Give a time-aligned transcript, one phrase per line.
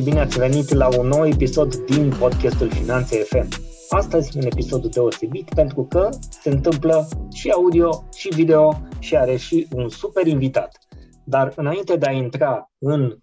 [0.00, 3.48] Salutare și bine ați venit la un nou episod din podcastul Finanțe FM.
[3.88, 6.08] Astăzi un episod deosebit pentru că
[6.42, 10.78] se întâmplă și audio și video și are și un super invitat.
[11.24, 13.18] Dar înainte de a intra în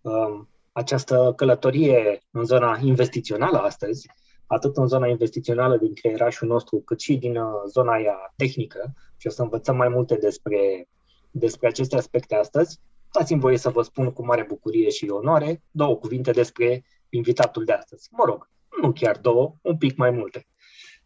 [0.00, 4.06] um, această călătorie în zona investițională astăzi,
[4.46, 9.26] atât în zona investițională din creierașul nostru, cât și din uh, zona aia tehnică, și
[9.26, 10.88] o să învățăm mai multe despre,
[11.30, 12.80] despre aceste aspecte astăzi,
[13.12, 17.72] dați-mi voie să vă spun cu mare bucurie și onoare două cuvinte despre invitatul de
[17.72, 18.08] astăzi.
[18.10, 18.50] Mă rog,
[18.82, 20.46] nu chiar două, un pic mai multe.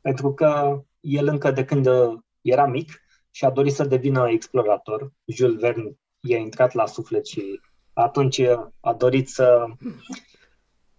[0.01, 5.13] Pentru că el încă de când uh, era mic și a dorit să devină explorator,
[5.25, 7.61] Jules Verne i-a intrat la suflet și
[7.93, 9.65] atunci uh, a dorit să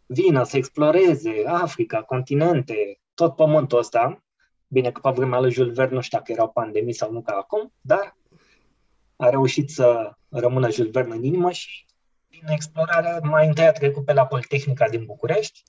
[0.05, 4.23] vină, să exploreze Africa, continente, tot pământul ăsta.
[4.67, 7.33] Bine că pe vremea lui Jules Verne nu știu dacă erau pandemii sau nu ca
[7.33, 8.17] acum, dar
[9.15, 11.85] a reușit să rămână Jules Verne în inimă și
[12.29, 15.63] din explorare mai întâi a trecut pe la Politehnica din București,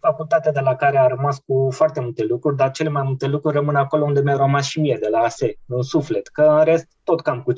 [0.00, 3.56] facultatea de la care a rămas cu foarte multe lucruri, dar cele mai multe lucruri
[3.56, 6.88] rămân acolo unde mi-au rămas și mie, de la ASE, în suflet, că în rest
[7.04, 7.56] tot cam cu 5%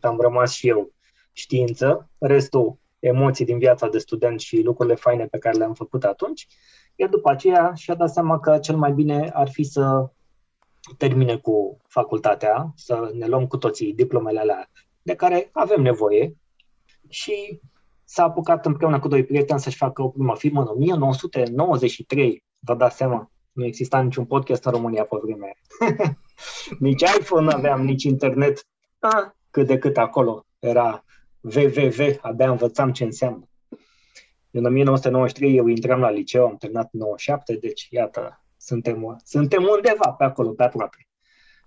[0.00, 0.92] am rămas și eu
[1.32, 6.46] știință, restul emoții din viața de student și lucrurile faine pe care le-am făcut atunci,
[6.94, 10.10] iar după aceea și-a dat seama că cel mai bine ar fi să
[10.96, 14.70] termine cu facultatea, să ne luăm cu toții diplomele alea
[15.02, 16.36] de care avem nevoie
[17.08, 17.60] și
[18.04, 22.44] s-a apucat împreună cu doi prieteni să-și facă o primă firmă în 1993.
[22.58, 25.52] Vă dați seama, nu exista niciun podcast în România pe vremea
[26.78, 28.66] Nici iPhone nu aveam, nici internet.
[28.98, 31.04] A, cât de cât acolo era
[31.40, 33.44] www, abia învățam ce înseamnă.
[34.50, 40.12] În 1993 eu intram la liceu, am terminat în 97, deci iată, suntem, suntem undeva
[40.12, 41.09] pe acolo, pe aproape.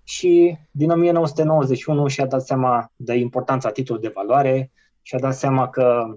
[0.04, 4.70] Și din 1991 și-a dat seama de importanța titlului de valoare,
[5.02, 6.16] și-a dat seama că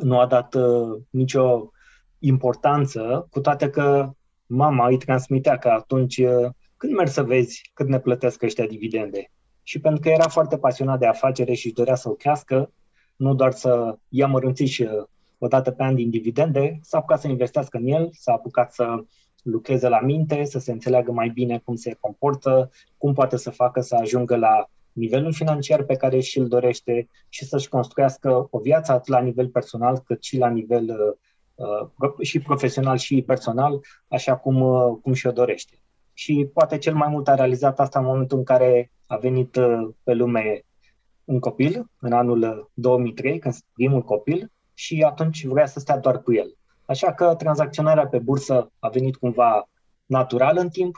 [0.00, 1.70] nu a dat uh, nicio
[2.18, 4.10] importanță, cu toate că
[4.46, 9.30] mama îi transmitea că atunci uh, când mergi să vezi cât ne plătesc ăștia dividende.
[9.62, 12.72] Și pentru că era foarte pasionat de afacere și își dorea să o crească,
[13.16, 15.04] nu doar să ia mărunțiși uh,
[15.38, 19.04] o dată pe an din dividende, s-a apucat să investească în el, s-a apucat să
[19.44, 23.80] lucreze la minte, să se înțeleagă mai bine cum se comportă, cum poate să facă
[23.80, 28.92] să ajungă la nivelul financiar pe care și îl dorește și să-și construiască o viață
[28.92, 31.16] atât la nivel personal cât și la nivel
[31.54, 35.78] uh, și profesional și personal, așa cum, uh, cum și-o dorește.
[36.12, 39.88] Și poate cel mai mult a realizat asta în momentul în care a venit uh,
[40.02, 40.64] pe lume
[41.24, 46.32] un copil, în anul 2003, când primul copil, și atunci vrea să stea doar cu
[46.32, 46.56] el.
[46.94, 49.68] Așa că tranzacționarea pe bursă a venit cumva
[50.06, 50.96] natural în timp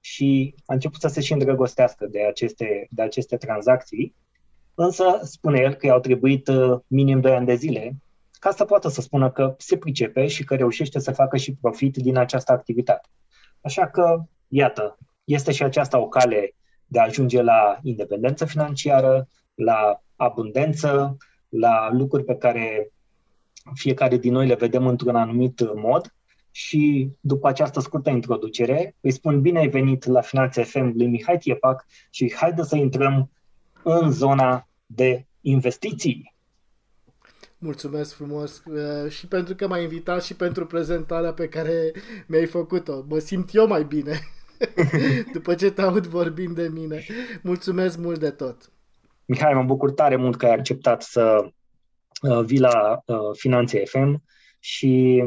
[0.00, 4.14] și a început să se și îndrăgostească de aceste, de aceste tranzacții,
[4.74, 7.96] însă spune el că i-au trebuit uh, minim 2 ani de zile
[8.38, 11.96] ca să poată să spună că se pricepe și că reușește să facă și profit
[11.96, 13.08] din această activitate.
[13.60, 16.54] Așa că, iată, este și aceasta o cale
[16.86, 21.16] de a ajunge la independență financiară, la abundență,
[21.48, 22.92] la lucruri pe care
[23.74, 26.12] fiecare din noi le vedem într-un anumit mod
[26.50, 31.38] și după această scurtă introducere îi spun bine ai venit la Finanțe FM lui Mihai
[31.38, 33.30] Tiepac și haide să intrăm
[33.82, 36.34] în zona de investiții.
[37.58, 41.92] Mulțumesc frumos uh, și pentru că m-ai invitat și pentru prezentarea pe care
[42.26, 43.04] mi-ai făcut-o.
[43.08, 44.18] Mă simt eu mai bine
[45.32, 47.04] după ce te aud vorbind de mine.
[47.42, 48.72] Mulțumesc mult de tot.
[49.24, 51.50] Mihai, mă bucur tare mult că ai acceptat să Uh,
[52.44, 54.22] vii la uh, Finanțe FM
[54.58, 55.22] și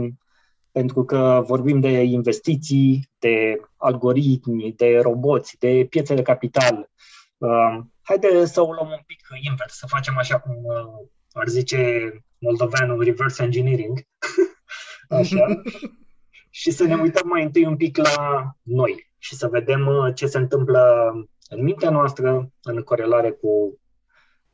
[0.71, 6.89] pentru că vorbim de investiții, de algoritmi, de roboți, de piețe de capital.
[7.37, 9.19] Uh, haide să o luăm un pic
[9.49, 10.55] invers, să facem așa cum
[11.31, 13.99] ar zice moldoveanul reverse engineering.
[15.19, 15.45] așa.
[16.49, 20.37] și să ne uităm mai întâi un pic la noi și să vedem ce se
[20.37, 21.11] întâmplă
[21.49, 23.80] în mintea noastră în corelare cu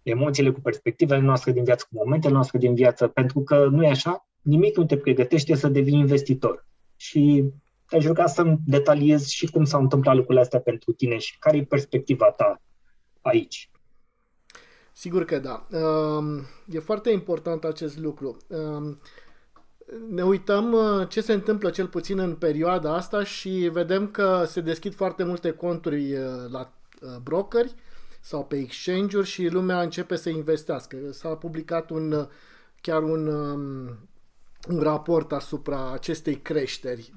[0.10, 3.90] emoțiile, cu perspectivele noastre din viață, cu momentele noastre din viață, pentru că nu e
[3.90, 6.66] așa, nimic nu te pregătește să devii investitor.
[6.96, 7.44] Și
[7.88, 11.64] te-aș ruga să detaliezi și cum s-au întâmplat lucrurile astea pentru tine și care e
[11.64, 12.62] perspectiva ta
[13.22, 13.70] aici.
[14.94, 15.68] Sigur că da.
[15.78, 18.38] Um, e foarte important acest lucru.
[18.48, 19.00] Um,
[20.10, 24.62] ne uităm uh, ce se întâmplă cel puțin în perioada asta și vedem că se
[24.62, 27.76] deschid foarte multe conturi uh, la uh, brokeri
[28.28, 30.98] sau pe exchange-uri și lumea începe să investească.
[31.12, 32.28] S-a publicat un,
[32.82, 33.98] chiar un, um,
[34.70, 37.14] un raport asupra acestei creșteri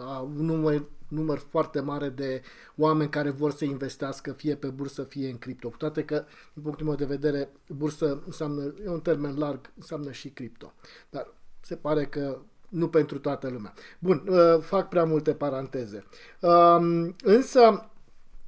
[0.00, 2.42] a număr, număr foarte mare de
[2.76, 5.68] oameni care vor să investească fie pe bursă, fie în cripto.
[5.68, 10.12] Cu toate că, din punctul meu de vedere, bursă înseamnă, e un termen larg, înseamnă
[10.12, 10.72] și cripto.
[11.10, 12.38] Dar se pare că
[12.68, 13.74] nu pentru toată lumea.
[13.98, 16.04] Bun, uh, fac prea multe paranteze.
[16.40, 17.88] Um, însă,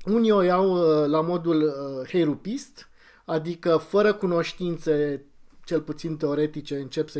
[0.06, 2.88] unii o iau uh, la modul uh, heirupist,
[3.24, 5.24] adică fără cunoștințe
[5.64, 7.18] cel puțin teoretice, încep să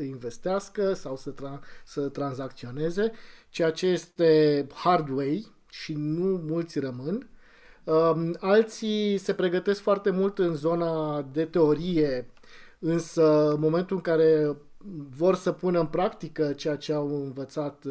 [0.00, 3.12] investească sau să, tra- să tranzacționeze,
[3.48, 7.30] ceea ce este hard way și nu mulți rămân.
[7.84, 12.30] Um, alții se pregătesc foarte mult în zona de teorie,
[12.78, 14.56] însă în momentul în care
[15.16, 17.84] vor să pună în practică ceea ce au învățat,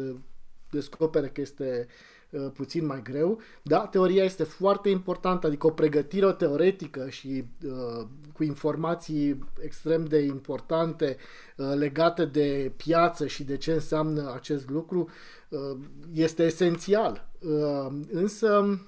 [0.70, 1.86] descoperă că este
[2.32, 3.40] Uh, puțin mai greu.
[3.62, 10.18] Da, teoria este foarte importantă, adică o pregătire teoretică și uh, cu informații extrem de
[10.18, 11.16] importante
[11.56, 15.08] uh, legate de piață și de ce înseamnă acest lucru
[15.48, 15.76] uh,
[16.12, 17.30] este esențial.
[17.40, 18.80] Uh, însă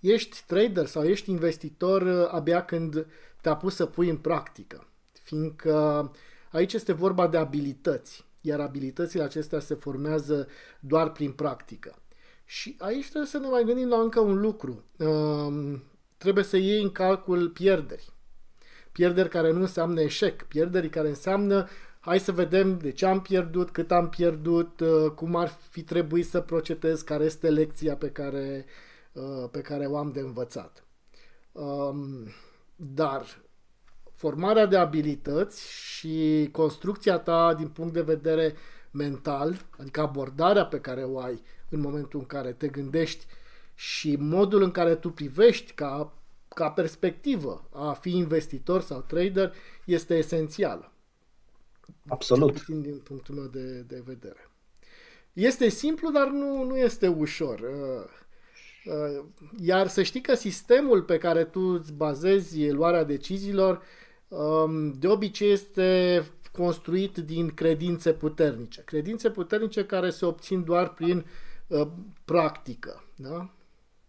[0.00, 3.06] ești trader sau ești investitor uh, abia când
[3.40, 4.88] te-a pus să pui în practică,
[5.22, 6.10] fiindcă
[6.50, 10.48] aici este vorba de abilități, iar abilitățile acestea se formează
[10.80, 11.94] doar prin practică.
[12.48, 14.84] Și aici trebuie să ne mai gândim la încă un lucru.
[14.96, 15.82] Um,
[16.16, 18.08] trebuie să iei în calcul pierderi.
[18.92, 21.68] Pierderi care nu înseamnă eșec, pierderi care înseamnă
[22.00, 26.26] hai să vedem de ce am pierdut, cât am pierdut, uh, cum ar fi trebuit
[26.26, 28.64] să procedez, care este lecția pe care,
[29.12, 30.84] uh, pe care o am de învățat.
[31.52, 32.28] Um,
[32.76, 33.26] dar
[34.14, 38.54] formarea de abilități și construcția ta din punct de vedere
[38.90, 43.26] mental, adică abordarea pe care o ai în momentul în care te gândești
[43.74, 46.12] și modul în care tu privești ca,
[46.54, 49.54] ca perspectivă a fi investitor sau trader
[49.84, 50.92] este esențială.
[52.08, 52.66] Absolut.
[52.66, 54.50] Din punctul meu de, de vedere.
[55.32, 57.60] Este simplu, dar nu, nu este ușor.
[57.60, 58.04] Uh,
[58.92, 59.24] uh,
[59.60, 63.82] iar să știi că sistemul pe care tu îți bazezi luarea deciziilor
[64.28, 66.22] um, de obicei este
[66.52, 68.82] construit din credințe puternice.
[68.84, 71.24] Credințe puternice care se obțin doar prin uh,
[72.24, 73.04] practică.
[73.16, 73.50] Da?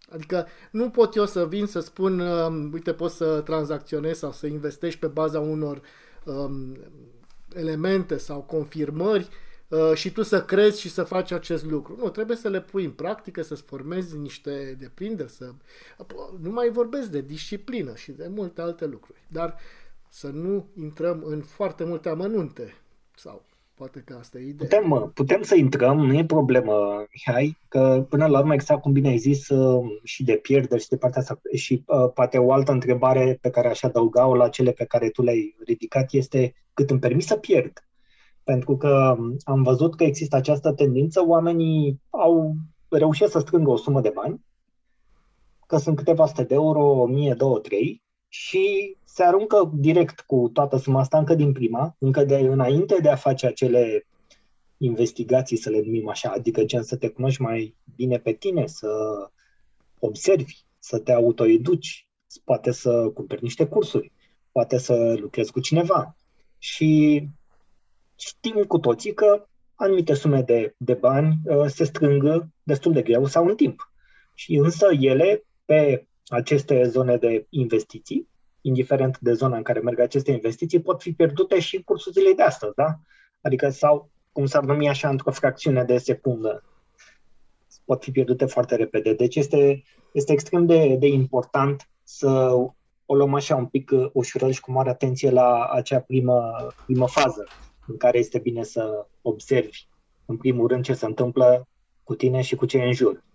[0.10, 4.48] Adică nu pot eu să vin să spun, uh, uite, poți să tranzacționezi sau să
[4.48, 5.82] investești pe baza unor
[6.26, 6.78] um,
[7.54, 9.28] elemente sau confirmări
[9.68, 11.96] uh, și tu să crezi și să faci acest lucru.
[11.96, 15.54] Nu, trebuie să le pui în practică, să-ți formezi niște deprinderi, să...
[16.40, 19.24] Nu mai vorbesc de disciplină și de multe alte lucruri.
[19.28, 19.56] Dar
[20.10, 22.76] să nu intrăm în foarte multe amănunte.
[23.16, 23.46] Sau
[23.78, 24.82] poate că asta e ideea.
[24.82, 29.08] Putem, putem să intrăm, nu e problemă, Mihai, că până la urmă, exact cum bine
[29.08, 32.72] ai zis, uh, și de pierderi și de partea asta, și uh, poate o altă
[32.72, 37.00] întrebare pe care aș adăuga-o la cele pe care tu le-ai ridicat este cât îmi
[37.00, 37.84] permis să pierd.
[38.44, 42.56] Pentru că am văzut că există această tendință, oamenii au
[42.90, 44.46] reușit să strângă o sumă de bani,
[45.68, 50.78] că sunt câteva sute de euro, 1000, 2, 3, și se aruncă direct cu toată
[50.78, 54.08] suma asta încă din prima, încă de înainte de a face acele
[54.78, 58.90] investigații, să le numim așa, adică gen să te cunoști mai bine pe tine, să
[60.00, 62.08] observi, să te autoeduci,
[62.44, 64.12] poate să cumperi niște cursuri,
[64.52, 66.18] poate să lucrezi cu cineva.
[66.58, 67.24] Și
[68.16, 73.26] știm cu toții că anumite sume de, de bani uh, se strâng destul de greu
[73.26, 73.92] sau în timp.
[74.34, 78.28] Și însă ele, pe aceste zone de investiții,
[78.62, 82.36] indiferent de zona în care merg aceste investiții, pot fi pierdute și în cursul zilei
[82.36, 83.00] de astăzi, da?
[83.42, 86.64] Adică sau, cum s-ar numi așa, într-o fracțiune de secundă,
[87.86, 89.14] pot fi pierdute foarte repede.
[89.14, 92.30] Deci este, este extrem de, de important să
[93.06, 97.08] o luăm așa un pic uh, ușurel și cu mare atenție la acea primă, primă
[97.08, 97.48] fază
[97.88, 99.88] în care este bine să observi,
[100.26, 101.68] în primul rând, ce se întâmplă
[102.04, 103.26] cu tine și cu cei în jur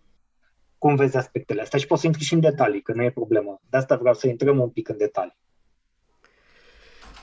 [0.83, 3.61] cum vezi aspectele astea și poți să intri și în detalii, că nu e problemă.
[3.71, 5.37] De asta vreau să intrăm un pic în detalii.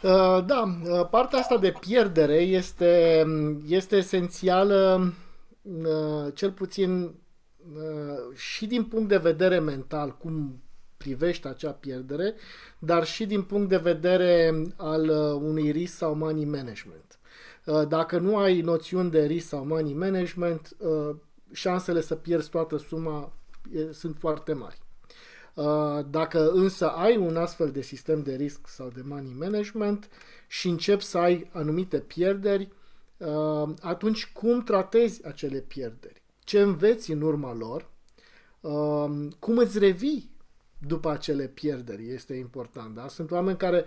[0.04, 3.24] Uh, da, uh, partea asta de pierdere este,
[3.68, 5.14] este esențială,
[5.62, 7.14] uh, cel puțin
[8.36, 10.62] și din punct de vedere mental, cum
[10.98, 12.34] privești acea pierdere,
[12.80, 15.10] dar și din punct de vedere al
[15.42, 17.20] unui risc sau money management.
[17.88, 20.76] Dacă nu ai noțiuni de risc sau money management,
[21.52, 23.34] șansele să pierzi toată suma
[23.92, 24.78] sunt foarte mari.
[25.54, 30.10] Uh, dacă însă ai un astfel de sistem de risc sau de money management
[30.48, 32.72] și începi să ai anumite pierderi,
[33.18, 36.22] uh, atunci cum tratezi acele pierderi?
[36.44, 37.90] Ce înveți în urma lor?
[38.62, 40.32] Uh, cum îți revii
[40.88, 42.96] după acele pierderi este important.
[42.96, 43.08] Da?
[43.08, 43.86] Sunt oameni care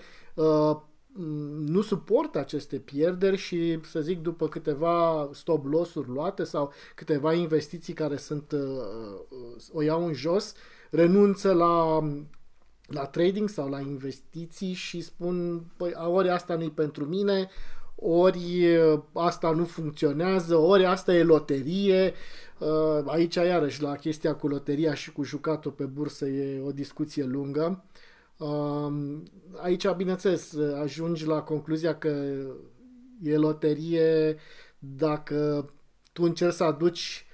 [1.66, 7.92] nu suportă aceste pierderi și, să zic, după câteva stop loss-uri luate sau câteva investiții
[7.92, 8.54] care sunt,
[9.72, 10.54] o iau în jos,
[10.90, 11.98] renunță la,
[12.86, 17.48] la trading sau la investiții și spun, păi, ori asta nu-i pentru mine,
[17.94, 18.66] ori
[19.12, 22.14] asta nu funcționează, ori asta e loterie.
[23.06, 27.84] Aici, iarăși, la chestia cu loteria și cu jucatul pe bursă e o discuție lungă.
[29.62, 32.08] Aici, bineînțeles, ajungi la concluzia că
[33.22, 34.36] e loterie
[34.78, 35.70] dacă
[36.12, 37.26] tu încerci să aduci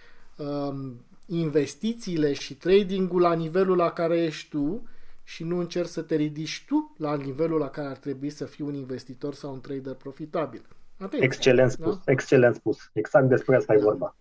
[1.26, 4.88] investițiile și tradingul la nivelul la care ești tu
[5.22, 8.64] și nu încerci să te ridici tu la nivelul la care ar trebui să fii
[8.64, 10.62] un investitor sau un trader profitabil.
[10.96, 12.12] Atenție, excelent spus, da?
[12.12, 12.90] excelent spus.
[12.92, 13.78] Exact despre asta da.
[13.78, 14.16] e vorba.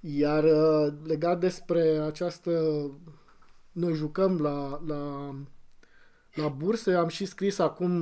[0.00, 2.50] Iar uh, legat despre această...
[3.72, 5.34] Noi jucăm la, la,
[6.34, 7.92] la bursă, am și scris acum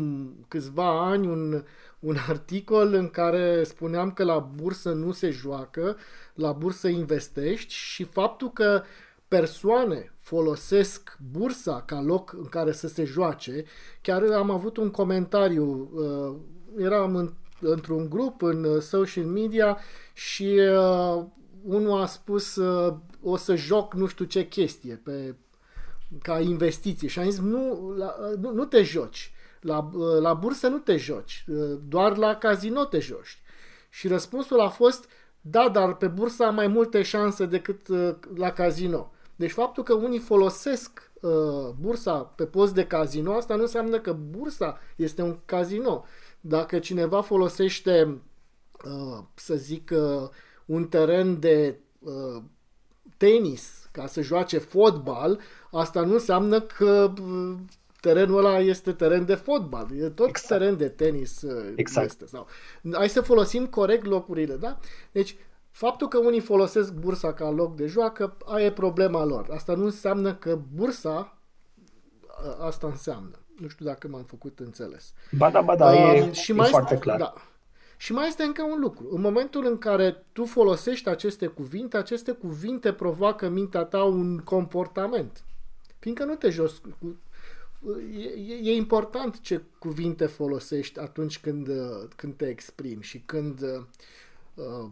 [0.49, 1.65] câțiva ani un,
[1.99, 5.97] un articol în care spuneam că la bursă nu se joacă,
[6.35, 8.83] la bursă investești și faptul că
[9.29, 13.65] persoane folosesc bursa ca loc în care să se joace.
[14.01, 16.37] Chiar am avut un comentariu, uh,
[16.85, 19.79] eram în, într-un grup în uh, social media
[20.13, 21.25] și uh,
[21.65, 22.59] unul a spus
[23.23, 25.35] o să joc nu știu ce chestie pe,
[26.23, 29.33] ca investiție și am zis nu, la, nu, nu te joci.
[29.61, 29.91] La,
[30.21, 31.45] la bursă nu te joci,
[31.89, 33.43] doar la casino te joci.
[33.91, 35.09] Și răspunsul a fost
[35.41, 37.87] da, dar pe bursă am mai multe șanse decât
[38.37, 39.13] la casino.
[39.37, 44.13] Deci faptul că unii folosesc uh, bursa pe post de casino, asta nu înseamnă că
[44.13, 46.05] bursa este un casino.
[46.41, 48.21] Dacă cineva folosește,
[48.85, 50.29] uh, să zic, uh,
[50.67, 52.43] un teren de uh,
[53.17, 57.55] tenis ca să joace fotbal, asta nu înseamnă că uh,
[58.01, 60.49] terenul ăla este teren de fotbal, e tot exact.
[60.49, 62.07] teren de tenis uh, exact.
[62.07, 62.27] este.
[62.27, 62.47] Sau,
[62.93, 64.79] hai să folosim corect locurile, da?
[65.13, 65.37] Deci
[65.73, 69.47] Faptul că unii folosesc bursa ca loc de joacă, aia e problema lor.
[69.51, 71.39] Asta nu înseamnă că bursa
[72.61, 73.39] asta înseamnă.
[73.59, 75.13] Nu știu dacă m-am făcut înțeles.
[75.31, 77.19] Ba da, ba da, uh, e, și mai e foarte clar.
[77.19, 77.33] Da.
[78.03, 79.09] Și mai este încă un lucru.
[79.11, 84.39] În momentul în care tu folosești aceste cuvinte, aceste cuvinte provoacă în mintea ta un
[84.39, 85.45] comportament.
[85.99, 87.17] Fiindcă nu te joci cu...
[88.43, 91.69] E, e important ce cuvinte folosești atunci când,
[92.17, 93.61] când te exprimi și când
[94.55, 94.91] uh,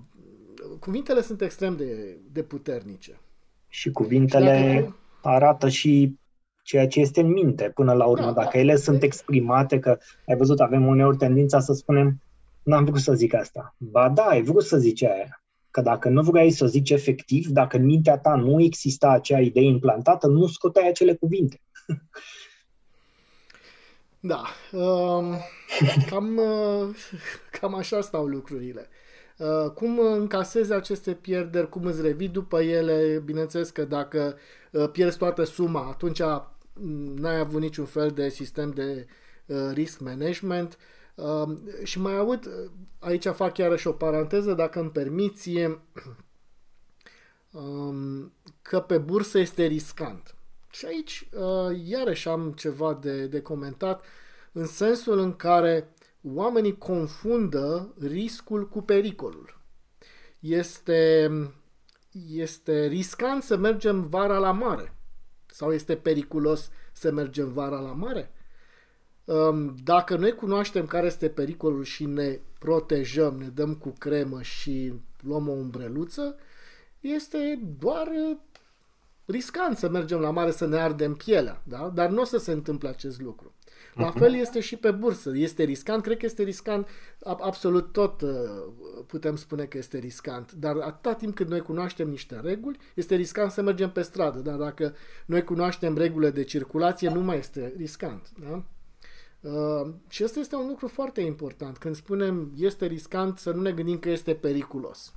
[0.79, 3.21] cuvintele sunt extrem de, de puternice.
[3.69, 4.97] Și cuvintele și tu...
[5.23, 6.19] arată și
[6.63, 8.25] ceea ce este în minte până la urmă.
[8.25, 12.21] Da, dacă da, ele sunt exprimate, că ai văzut, avem uneori tendința să spunem
[12.71, 13.75] n-am vrut să zic asta.
[13.79, 15.43] Ba da, ai vrut să zici aia.
[15.71, 19.65] Că dacă nu vrei să zici efectiv, dacă în mintea ta nu exista acea idee
[19.65, 21.61] implantată, nu scoteai acele cuvinte.
[24.23, 24.43] Da.
[24.73, 25.37] Um,
[26.09, 26.97] cam, uh,
[27.61, 28.89] cam așa stau lucrurile.
[29.37, 34.37] Uh, cum încasezi aceste pierderi, cum îți revii după ele, bineînțeles că dacă
[34.73, 36.21] uh, pierzi toată suma, atunci
[36.75, 39.07] mm, n-ai avut niciun fel de sistem de
[39.47, 40.79] uh, risk management.
[41.83, 45.51] Și mai aud, aici fac chiar și o paranteză, dacă îmi permiți,
[47.51, 50.35] um, că pe bursă este riscant.
[50.71, 51.29] Și aici,
[51.85, 54.05] iarăși am ceva de, de comentat,
[54.53, 59.61] în sensul în care oamenii confundă riscul cu pericolul.
[60.39, 61.31] Este,
[62.29, 64.95] este riscant să mergem vara la mare
[65.47, 68.33] sau este periculos să mergem vara la mare?
[69.31, 74.93] Um, dacă noi cunoaștem care este pericolul și ne protejăm, ne dăm cu cremă și
[75.21, 76.37] luăm o umbreluță,
[77.01, 78.09] este doar
[79.25, 81.91] riscant să mergem la mare să ne ardem pielea, da?
[81.95, 83.55] dar nu o să se întâmple acest lucru.
[83.95, 84.19] La mhm.
[84.19, 85.33] fel este și pe bursă.
[85.35, 86.03] Este riscant?
[86.03, 86.89] Cred că este riscant.
[87.25, 88.31] Absolut tot uh,
[89.07, 90.53] putem spune că este riscant.
[90.53, 94.39] Dar atâta timp cât noi cunoaștem niște reguli, este riscant să mergem pe stradă.
[94.39, 94.95] Dar dacă
[95.27, 98.31] noi cunoaștem regulile de circulație, nu mai este riscant.
[98.41, 98.65] Da?
[99.41, 101.79] Uh, și asta este un lucru foarte important.
[101.79, 105.13] Când spunem este riscant, să nu ne gândim că este periculos.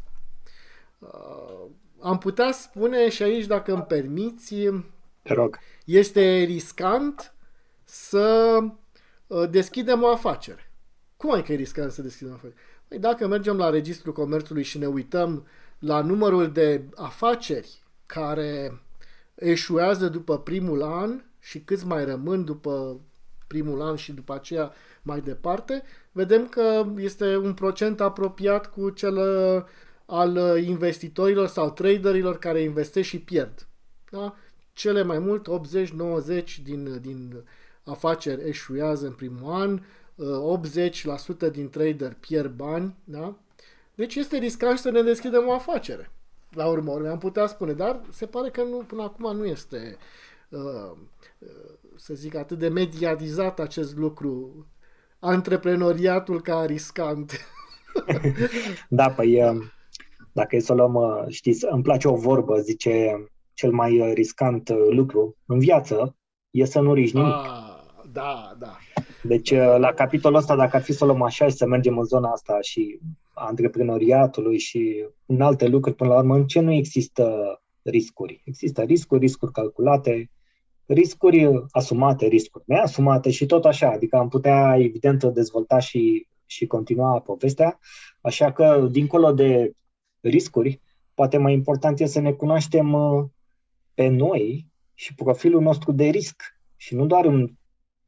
[1.00, 1.65] Uh,
[2.00, 4.56] am putea spune și aici, dacă îmi permiți,
[5.22, 5.58] Te rog.
[5.86, 7.34] este riscant
[7.84, 8.58] să
[9.27, 10.72] uh, deschidem o afacere.
[11.18, 12.60] Cum ai că e riscant să deschidem o afacere?
[12.88, 15.48] Păi dacă mergem la Registrul Comerțului și ne uităm
[15.80, 18.82] la numărul de afaceri care
[19.36, 23.00] eșuează după primul an și câți mai rămân după
[23.53, 29.17] primul an și după aceea mai departe, vedem că este un procent apropiat cu cel
[29.17, 29.63] uh,
[30.05, 33.67] al investitorilor sau traderilor care investesc și pierd.
[34.10, 34.36] Da?
[34.74, 35.48] Cele mai mult,
[36.41, 37.43] 80-90 din, din
[37.83, 39.79] afaceri eșuează în primul an,
[41.48, 43.36] 80% din trader pierd bani, da?
[43.95, 46.12] Deci este riscant să ne deschidem o afacere.
[46.50, 49.98] La urmă, am putea spune, dar se pare că nu, până acum nu este,
[50.50, 50.91] uh,
[51.96, 54.68] să zic, atât de mediatizat acest lucru,
[55.20, 57.32] antreprenoriatul ca riscant.
[58.90, 59.62] da, păi,
[60.32, 65.60] dacă e să luăm, știți, îmi place o vorbă, zice, cel mai riscant lucru în
[65.60, 66.16] viață
[66.50, 67.34] e să nu riști nimic.
[67.34, 67.74] Ah,
[68.12, 68.78] da, da.
[69.24, 72.04] Deci, la capitolul ăsta, dacă ar fi să o luăm așa și să mergem în
[72.04, 73.00] zona asta și
[73.34, 78.42] antreprenoriatului și în alte lucruri, până la urmă, în ce nu există riscuri?
[78.46, 80.32] Există riscuri, riscuri calculate,
[80.86, 83.90] riscuri asumate, riscuri neasumate și tot așa.
[83.90, 87.80] Adică am putea, evident, dezvolta și, și continua povestea.
[88.22, 89.74] Așa că, dincolo de
[90.20, 90.82] riscuri,
[91.13, 93.25] poate mai important e să ne cunoaștem uh,
[93.94, 96.42] pe noi și profilul nostru de risc.
[96.75, 97.50] Și nu doar în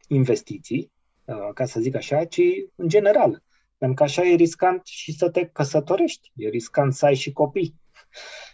[0.08, 0.91] investiții,
[1.25, 2.41] uh, ca să zic așa, ci
[2.75, 3.44] în general.
[3.77, 7.75] Pentru că așa e riscant și să te căsătorești, e riscant să ai și copii,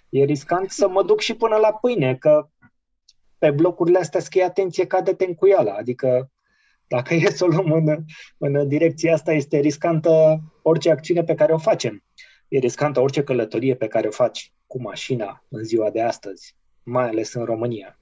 [0.09, 2.49] e riscant să mă duc și până la pâine, că
[3.41, 5.73] pe blocurile astea scrie atenție, cade-te în cuiala.
[5.73, 6.31] Adică
[6.87, 8.05] dacă e să o luăm în,
[8.37, 12.03] în direcția asta, este riscantă orice acțiune pe care o facem.
[12.47, 17.07] E riscantă orice călătorie pe care o faci cu mașina în ziua de astăzi, mai
[17.07, 17.99] ales în România.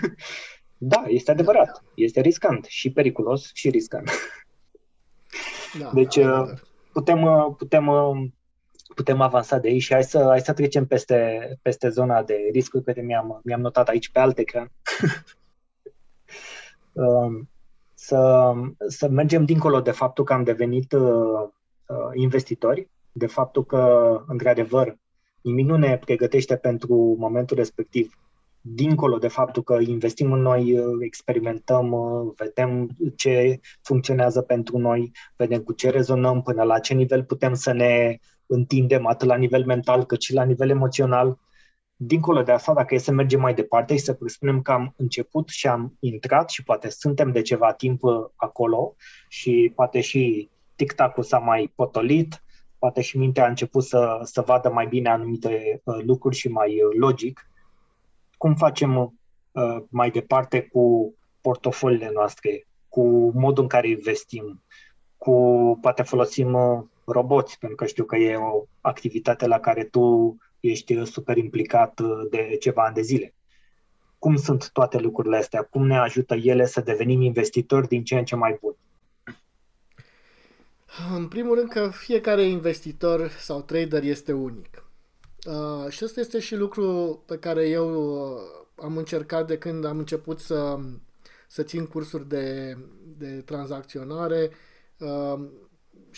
[0.92, 1.84] da, este adevărat.
[1.94, 4.10] Este riscant și periculos și riscant.
[5.78, 6.48] Da, deci uh,
[6.92, 8.26] putem, uh, putem, uh,
[8.96, 12.82] putem avansa de aici și hai să, hai să trecem peste, peste zona de riscuri
[12.82, 14.70] pe care mi-am, mi-am notat aici pe alt ecran.
[16.98, 17.48] Um,
[17.94, 18.52] să,
[18.86, 20.94] să mergem dincolo de faptul că am devenit
[22.14, 24.96] investitori, de faptul că, într-adevăr,
[25.40, 28.18] nimic nu ne pregătește pentru momentul respectiv
[28.60, 31.94] dincolo de faptul că investim în noi, experimentăm,
[32.36, 37.72] vedem ce funcționează pentru noi, vedem cu ce rezonăm, până la ce nivel putem să
[37.72, 41.38] ne întindem, atât la nivel mental cât și la nivel emoțional.
[41.96, 45.48] Dincolo de asta, dacă e să mergem mai departe și să presupunem că am început
[45.48, 48.00] și am intrat și poate suntem de ceva timp
[48.36, 48.94] acolo
[49.28, 52.42] și poate și tic-tac-ul s-a mai potolit,
[52.78, 56.82] poate și mintea a început să, să vadă mai bine anumite uh, lucruri și mai
[56.82, 57.50] uh, logic,
[58.36, 64.62] cum facem uh, mai departe cu portofoliile noastre, cu modul în care investim,
[65.16, 65.32] cu
[65.80, 71.04] poate folosim uh, roboți, pentru că știu că e o activitate la care tu ești
[71.04, 73.34] super implicat uh, de ceva ani de zile.
[74.18, 75.62] Cum sunt toate lucrurile astea?
[75.62, 78.76] Cum ne ajută ele să devenim investitori din ce în ce mai buni?
[81.14, 84.84] În primul rând că fiecare investitor sau trader este unic.
[85.46, 88.40] Uh, și ăsta este și lucru pe care eu uh,
[88.74, 90.78] am încercat de când am început să,
[91.48, 92.76] să țin cursuri de,
[93.18, 94.50] de tranzacționare
[94.98, 95.48] uh,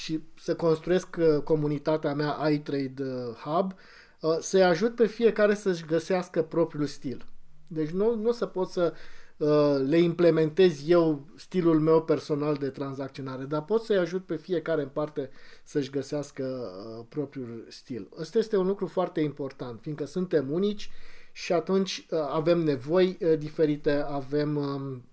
[0.03, 3.75] și să construiesc uh, comunitatea mea iTrade uh, Hub,
[4.21, 7.27] uh, să-i ajut pe fiecare să-și găsească propriul stil.
[7.67, 8.93] Deci nu, nu o să pot să
[9.39, 14.83] Uh, le implementez eu stilul meu personal de tranzacționare, dar pot să-i ajut pe fiecare
[14.83, 15.31] în parte
[15.65, 18.09] să-și găsească uh, propriul stil.
[18.19, 20.91] Ăsta este un lucru foarte important, fiindcă suntem unici
[21.33, 25.05] și atunci uh, avem nevoi diferite, avem um,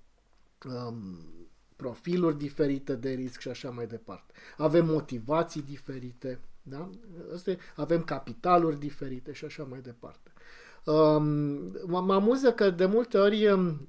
[0.66, 1.35] um,
[1.76, 4.34] profiluri diferite de risc și așa mai departe.
[4.58, 6.90] Avem motivații diferite, da?
[7.34, 10.32] Asta avem capitaluri diferite și așa mai departe.
[10.86, 11.26] Um,
[11.86, 13.88] mă amuză că de multe ori um,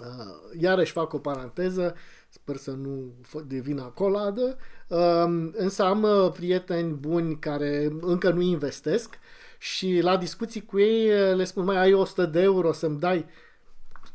[0.00, 1.94] Uh, iarăși fac o paranteză,
[2.28, 3.12] sper să nu
[3.46, 4.56] devină coladă,
[4.88, 9.18] uh, însă am uh, prieteni buni care încă nu investesc
[9.58, 13.26] și la discuții cu ei uh, le spun, mai ai 100 de euro să-mi dai?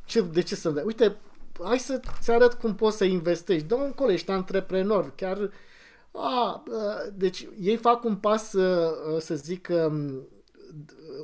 [0.05, 0.83] Ce, de ce să-mi dai?
[0.85, 1.17] Uite,
[1.63, 3.67] hai să-ți arăt cum poți să investești.
[3.67, 5.51] Dă un colo, ești antreprenor, chiar...
[6.11, 10.27] A, uh, deci ei fac un pas, uh, să zic, um,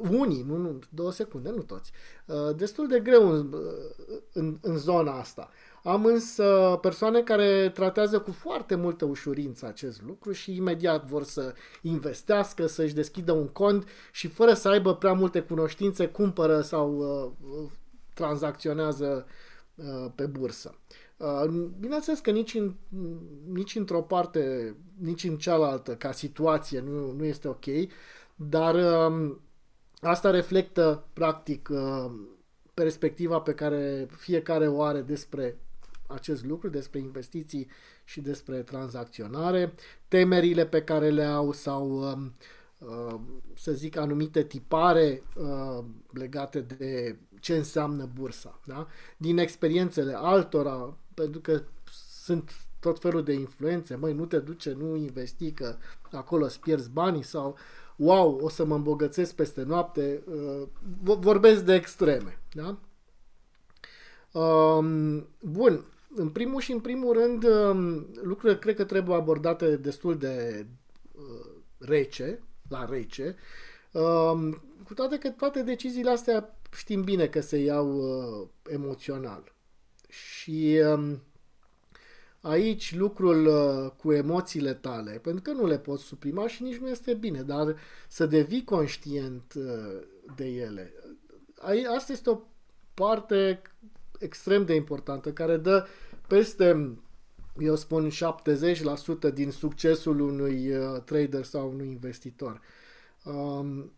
[0.10, 1.92] unii, nu, nu, două secunde, nu toți,
[2.26, 5.50] uh, destul de greu în, uh, în, în zona asta.
[5.84, 11.54] Am însă persoane care tratează cu foarte multă ușurință acest lucru și imediat vor să
[11.82, 17.72] investească, să-și deschidă un cont și fără să aibă prea multe cunoștințe cumpără sau uh,
[18.14, 19.34] tranzacționează uh,
[20.16, 20.76] pe bursă.
[21.18, 22.74] Uh, bineînțeles că nici, în,
[23.52, 27.66] nici într-o parte, nici în cealaltă, ca situație, nu, nu este ok,
[28.36, 29.36] dar uh,
[30.06, 32.12] Asta reflectă, practic, uh,
[32.74, 35.58] perspectiva pe care fiecare o are despre
[36.08, 37.68] acest lucru, despre investiții
[38.04, 39.74] și despre tranzacționare,
[40.08, 42.32] temerile pe care le au sau, um, uh,
[43.56, 48.60] să zic, anumite tipare uh, legate de ce înseamnă bursa.
[48.66, 48.88] Da?
[49.18, 51.62] Din experiențele altora, pentru că
[52.24, 55.76] sunt tot felul de influențe, măi, nu te duce, nu investi, că
[56.12, 57.58] acolo îți pierzi banii sau
[57.96, 60.24] wow, o să mă îmbogățesc peste noapte.
[60.26, 60.68] Uh,
[61.20, 62.78] vorbesc de extreme, da?
[64.40, 65.86] Um, bun,
[66.16, 70.66] în primul și în primul rând, um, lucrurile cred că trebuie abordate destul de
[71.12, 71.46] uh,
[71.78, 73.36] rece, la rece,
[73.92, 79.54] um, cu toate că toate deciziile astea știm bine că se iau uh, emoțional.
[80.10, 81.22] Și um,
[82.42, 86.90] aici lucrul uh, cu emoțiile tale, pentru că nu le poți suprima și nici nu
[86.90, 87.76] este bine, dar
[88.08, 90.00] să devii conștient uh,
[90.36, 90.94] de ele.
[91.60, 92.40] Ai, asta este o
[92.94, 93.62] parte
[94.20, 95.86] extrem de importantă care dă
[96.28, 96.98] peste,
[97.60, 102.62] eu spun, 70% din succesul unui uh, trader sau unui investitor.
[103.24, 103.92] Um,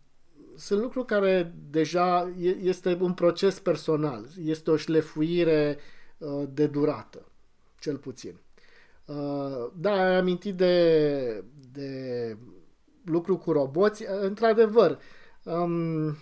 [0.55, 5.77] sunt lucruri care deja este un proces personal, este o șlefuire
[6.17, 7.25] uh, de durată,
[7.79, 8.39] cel puțin.
[9.05, 12.37] Uh, da, ai amintit de, de
[13.03, 14.05] lucru cu roboți.
[14.21, 14.99] Într-adevăr,
[15.43, 16.17] um,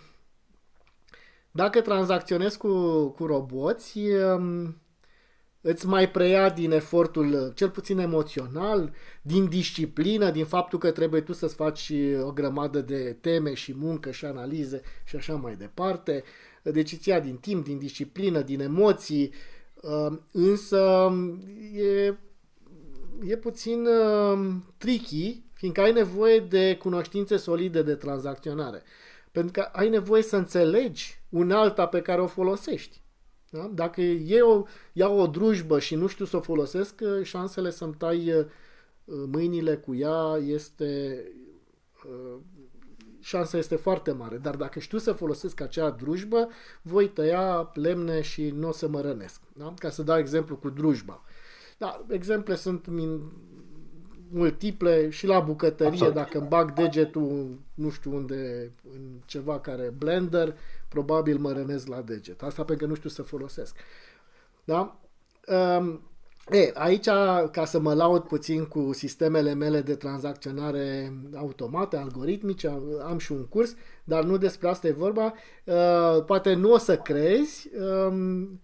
[1.52, 4.76] dacă tranzacționezi cu, cu roboți, um,
[5.67, 11.34] îți mai preia din efortul, cel puțin emoțional, din disciplină, din faptul că trebuie tu
[11.34, 16.23] să-ți faci o grămadă de teme și muncă și analize și așa mai departe.
[16.63, 19.34] Deci îți ia din timp, din disciplină, din emoții,
[19.82, 21.12] uh, însă
[21.73, 22.17] e,
[23.28, 24.47] e puțin uh,
[24.78, 28.84] tricky, fiindcă ai nevoie de cunoștințe solide de tranzacționare.
[29.32, 33.04] Pentru că ai nevoie să înțelegi un alta pe care o folosești.
[33.49, 33.71] Da?
[33.73, 38.45] Dacă eu iau o drujbă și nu știu să o folosesc, șansele să-mi tai uh,
[39.05, 41.21] mâinile cu ea este
[42.05, 42.39] uh,
[43.25, 44.38] șansa este foarte mare.
[44.38, 46.49] Dar dacă știu să folosesc acea drujbă,
[46.81, 49.41] voi tăia lemne și nu o să mă rănesc.
[49.53, 49.73] Da?
[49.77, 51.23] Ca să dau exemplu cu drujba.
[51.77, 53.21] Da, exemple sunt min,
[54.31, 56.13] multiple și la bucătărie, Absolut.
[56.13, 60.55] dacă îmi bag degetul nu știu unde, în ceva care blender,
[60.88, 62.41] probabil mă rănesc la deget.
[62.41, 63.75] Asta pentru că nu știu să folosesc.
[64.63, 64.99] Da?
[65.77, 66.01] Um,
[66.49, 67.05] e, aici,
[67.51, 73.45] ca să mă laud puțin cu sistemele mele de tranzacționare automate, algoritmice, am și un
[73.45, 75.33] curs, dar nu despre asta e vorba.
[75.63, 77.69] Uh, poate nu o să crezi,
[78.07, 78.59] um,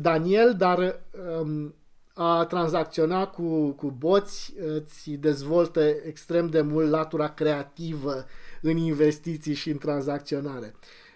[0.00, 1.00] Daniel, dar
[1.40, 1.74] um,
[2.18, 8.24] a tranzacționa cu, cu boți îți dezvoltă extrem de mult latura creativă
[8.60, 10.74] în investiții și în tranzacționare.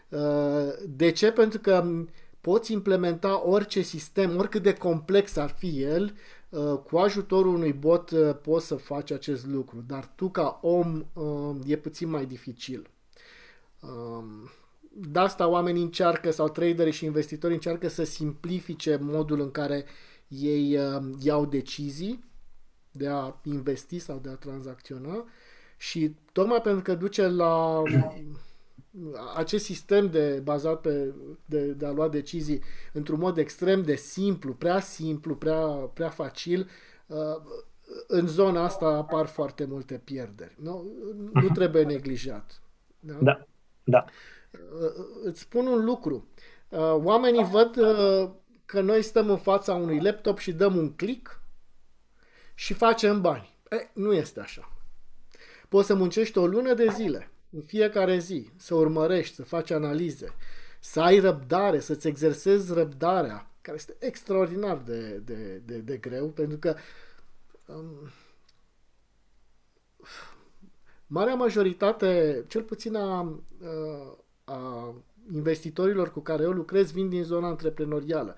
[0.08, 1.30] Uh, de ce?
[1.32, 1.84] Pentru că
[2.40, 6.14] poți implementa orice sistem, oricât de complex ar fi el,
[6.48, 11.04] uh, cu ajutorul unui bot uh, poți să faci acest lucru, dar tu ca om
[11.66, 12.90] e puțin mai dificil.
[13.80, 14.50] Um,
[14.92, 19.84] de asta oamenii încearcă, sau traderii și investitorii încearcă să simplifice modul în care
[20.30, 20.78] ei
[21.22, 22.24] iau decizii
[22.92, 25.24] de a investi sau de a tranzacționa
[25.76, 27.82] și tocmai pentru că duce la
[29.36, 31.14] acest sistem de bazat pe
[31.44, 32.62] de, de a lua decizii
[32.92, 36.68] într-un mod extrem de simplu, prea simplu, prea, prea facil,
[37.06, 37.16] uh,
[38.06, 40.56] în zona asta apar foarte multe pierderi.
[40.62, 41.52] Nu, nu mhm.
[41.52, 42.62] trebuie neglijat.
[43.00, 43.18] Da?
[43.20, 43.44] Da.
[43.84, 44.04] da.
[44.52, 46.28] Uh, îți spun un lucru.
[46.68, 47.76] Uh, oamenii văd
[48.70, 51.40] că noi stăm în fața unui laptop și dăm un click
[52.54, 53.59] și facem bani.
[53.70, 54.72] E, nu este așa.
[55.68, 60.35] Poți să muncești o lună de zile în fiecare zi, să urmărești, să faci analize,
[60.80, 66.59] să ai răbdare, să-ți exersezi răbdarea, care este extraordinar de, de, de, de greu, pentru
[66.59, 66.76] că
[67.66, 68.11] um,
[71.06, 73.40] marea majoritate, cel puțin a,
[74.44, 74.94] a
[75.33, 78.37] investitorilor cu care eu lucrez, vin din zona antreprenorială.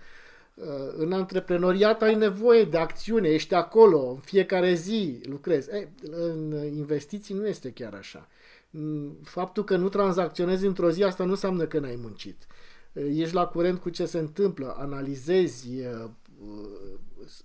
[0.96, 5.70] În antreprenoriat ai nevoie de acțiune, ești acolo, în fiecare zi lucrezi.
[5.72, 8.28] Ei, în investiții nu este chiar așa.
[8.70, 12.46] Mm, faptul că nu tranzacționezi într-o zi, asta nu înseamnă că n-ai muncit.
[12.92, 15.68] Ești la curent cu ce se întâmplă, analizezi,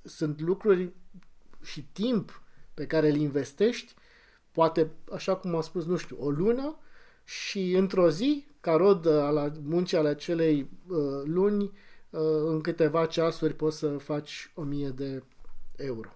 [0.04, 0.93] sunt lucruri
[1.63, 2.41] și timp
[2.74, 3.93] pe care îl investești,
[4.52, 6.78] poate, așa cum am spus, nu știu, o lună
[7.24, 10.70] și într-o zi, ca rod la muncii ale acelei
[11.24, 11.72] luni,
[12.46, 15.24] în câteva ceasuri poți să faci 1000 de
[15.76, 16.10] euro.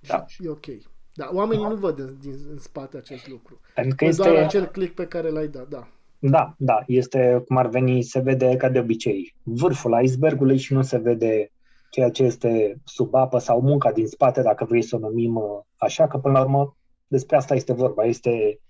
[0.00, 0.24] Da.
[0.26, 0.66] Și e ok.
[1.14, 1.68] Da, oamenii da.
[1.68, 3.60] nu văd în, din, în spate acest lucru.
[3.74, 4.22] Pentru că este...
[4.22, 5.88] Doar acel click pe care l-ai dat, da.
[6.18, 10.82] Da, da, este cum ar veni, se vede ca de obicei vârful icebergului și nu
[10.82, 11.52] se vede
[11.90, 15.60] ceea ce este sub apă sau munca din spate, dacă vrei să o numim uh,
[15.76, 18.60] așa, că până la urmă despre asta este vorba, este,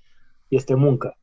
[0.48, 1.16] este muncă.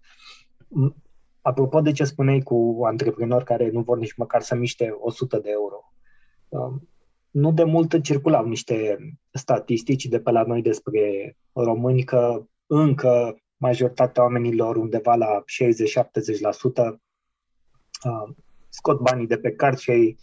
[1.46, 5.50] Apropo de ce spuneai cu antreprenori care nu vor nici măcar să miște 100 de
[5.50, 5.94] euro,
[6.50, 6.90] um,
[7.32, 8.98] nu de mult circulau niște
[9.32, 15.44] statistici de pe la noi despre români că încă majoritatea oamenilor, undeva la
[16.94, 17.00] 60-70%,
[18.70, 20.18] scot banii de pe card și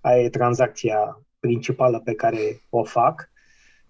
[0.00, 3.30] aia e tranzacția principală pe care o fac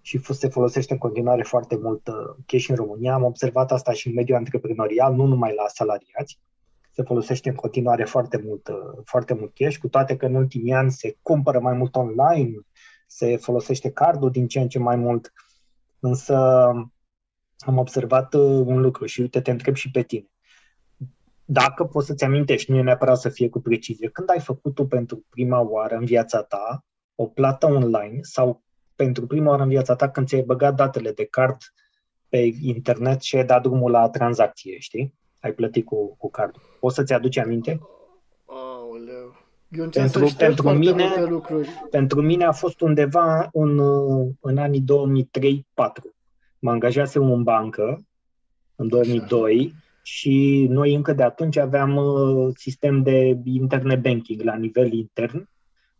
[0.01, 3.13] și se folosește în continuare foarte mult uh, cash în România.
[3.13, 6.39] Am observat asta și în mediul antreprenorial, nu numai la salariați.
[6.99, 10.73] Se folosește în continuare foarte mult, uh, foarte mult cash, cu toate că în ultimii
[10.73, 12.51] ani se cumpără mai mult online,
[13.07, 15.33] se folosește cardul din ce în ce mai mult,
[15.99, 16.35] însă
[17.57, 20.29] am observat uh, un lucru și uite, te întreb și pe tine.
[21.45, 24.85] Dacă poți să-ți amintești, nu e neapărat să fie cu precizie, când ai făcut tu
[24.85, 26.85] pentru prima oară în viața ta
[27.15, 28.63] o plată online sau
[28.95, 31.57] pentru prima oară în viața ta când ți-ai băgat datele de card
[32.29, 35.18] pe internet și ai dat drumul la tranzacție, știi?
[35.39, 36.61] Ai plătit cu, cu cardul.
[36.79, 37.79] Poți să-ți aduci aminte?
[38.45, 39.35] Aoleu.
[39.71, 41.05] Eu pentru, pentru, mine,
[41.89, 43.79] pentru mine a fost undeva în,
[44.39, 44.85] în anii 2003-2004.
[46.59, 48.05] Mă angajase în bancă
[48.75, 49.83] în 2002 Așa.
[50.03, 55.49] și noi încă de atunci aveam uh, sistem de internet banking la nivel intern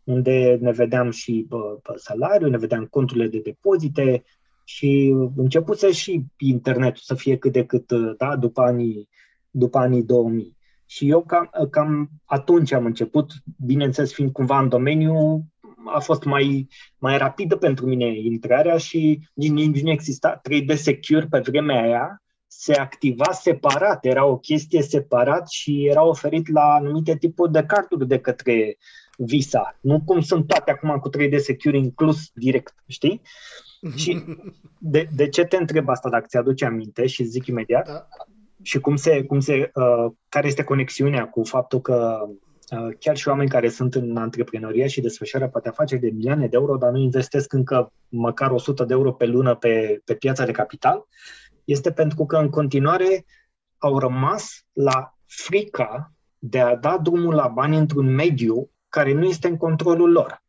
[0.04, 1.46] unde ne vedeam și
[1.82, 4.24] pe salariu, ne vedeam conturile de depozite
[4.64, 9.08] și începuse și internetul să fie cât de cât, da, după anii,
[9.50, 10.56] după anii 2000.
[10.86, 13.32] Și eu cam, cam atunci am început,
[13.64, 15.44] bineînțeles fiind cumva în domeniu,
[15.86, 21.38] a fost mai, mai rapidă pentru mine intrarea și nici nu exista 3D Secure pe
[21.38, 27.52] vremea aia, se activa separat, era o chestie separat și era oferit la anumite tipuri
[27.52, 28.76] de carduri de către
[29.16, 29.78] Visa.
[29.80, 33.20] Nu cum sunt toate acum cu 3D Secure inclus direct, știi?
[33.96, 34.24] Și
[34.78, 37.86] de, de ce te întreb asta dacă ți-aduce aminte și zic imediat?
[37.86, 38.06] Da.
[38.62, 42.28] Și cum se, cum se, uh, care este conexiunea cu faptul că
[42.70, 46.56] uh, chiar și oameni care sunt în antreprenoria și desfășoară poate afaceri de milioane de
[46.56, 50.52] euro, dar nu investesc încă măcar 100 de euro pe lună pe, pe piața de
[50.52, 51.06] capital,
[51.64, 53.24] este pentru că în continuare
[53.78, 59.48] au rămas la frica de a da drumul la bani într-un mediu care nu este
[59.48, 60.42] în controlul lor.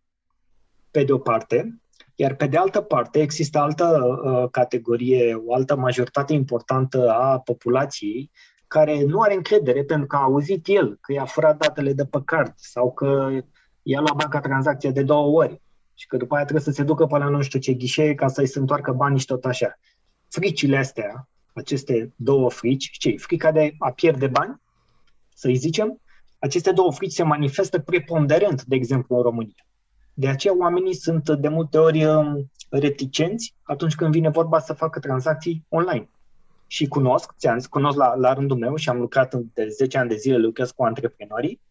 [0.92, 1.81] Pe de o parte,
[2.22, 8.32] iar pe de altă parte există altă uh, categorie, o altă majoritate importantă a populației
[8.68, 12.22] care nu are încredere pentru că a auzit el că i-a furat datele de pe
[12.26, 13.30] card sau că
[13.82, 15.62] i-a luat banca tranzacția de două ori
[15.96, 18.28] și că după aia trebuie să se ducă până la nu știu ce ghișee ca
[18.28, 19.80] să-i se întoarcă banii și tot așa.
[20.28, 24.62] Fricile astea, aceste două frici, ce frica de a pierde bani,
[25.34, 26.02] să-i zicem,
[26.40, 29.66] aceste două frici se manifestă preponderent, de exemplu, în România.
[30.14, 35.00] De aceea oamenii sunt de multe ori um, reticenți atunci când vine vorba să facă
[35.00, 36.10] tranzacții online.
[36.68, 40.10] Și cunosc, ți-am zis, cunosc la, la rândul meu și am lucrat de 10 ani
[40.10, 41.62] de zile, lucrez cu antreprenorii,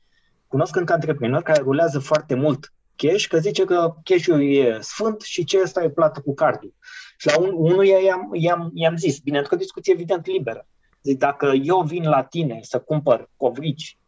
[0.46, 5.44] cunosc încă antreprenori care rulează foarte mult cash, că zice că cash-ul e sfânt și
[5.44, 6.74] ce ăsta e plată cu cardul.
[7.18, 10.66] Și la un, unul i-am, i-am, i-am zis, bine, că discuție evident liberă.
[11.02, 13.98] Zic, dacă eu vin la tine să cumpăr covrici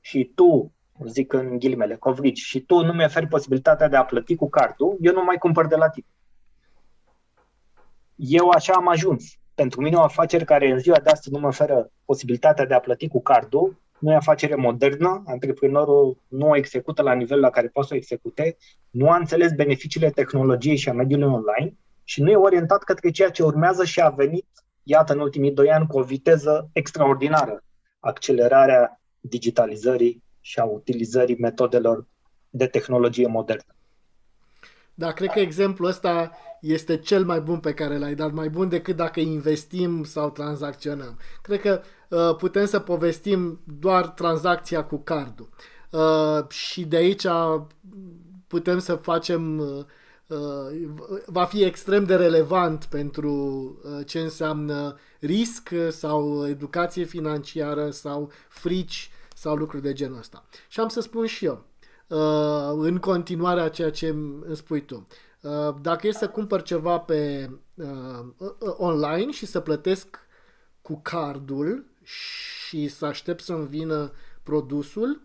[0.00, 0.72] și tu,
[1.04, 5.12] zic în ghilimele, covrici, și tu nu mi-oferi posibilitatea de a plăti cu cardul, eu
[5.12, 6.06] nu mai cumpăr de la tine.
[8.14, 9.24] Eu așa am ajuns.
[9.54, 12.80] Pentru mine o afacere care în ziua de astăzi nu mă oferă posibilitatea de a
[12.80, 17.68] plăti cu cardul, nu e afacere modernă, antreprenorul nu o execută la nivel la care
[17.68, 18.56] poate să o execute,
[18.90, 23.30] nu a înțeles beneficiile tehnologiei și a mediului online și nu e orientat către ceea
[23.30, 24.46] ce urmează și a venit,
[24.82, 27.62] iată, în ultimii doi ani cu o viteză extraordinară.
[28.00, 32.06] Accelerarea digitalizării și a utilizării metodelor
[32.50, 33.74] de tehnologie modernă.
[34.94, 38.68] Da, cred că exemplul ăsta este cel mai bun pe care l-ai dat, mai bun
[38.68, 41.18] decât dacă investim sau tranzacționăm.
[41.42, 45.48] Cred că uh, putem să povestim doar tranzacția cu cardul.
[45.90, 47.26] Uh, și de aici
[48.46, 49.84] putem să facem uh,
[50.26, 53.32] uh va fi extrem de relevant pentru
[53.84, 60.44] uh, ce înseamnă risc sau educație financiară sau frici sau lucruri de genul ăsta.
[60.68, 61.64] Și am să spun și eu,
[62.06, 65.06] uh, în continuare a ceea ce îmi spui tu.
[65.40, 70.18] Uh, dacă e să cumpăr ceva pe uh, online și să plătesc
[70.82, 75.24] cu cardul și să aștept să-mi vină produsul,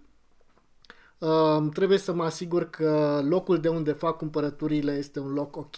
[1.73, 5.75] trebuie să mă asigur că locul de unde fac cumpărăturile este un loc ok,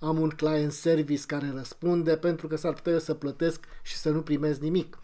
[0.00, 4.22] am un client service care răspunde, pentru că s-ar putea să plătesc și să nu
[4.22, 4.98] primesc nimic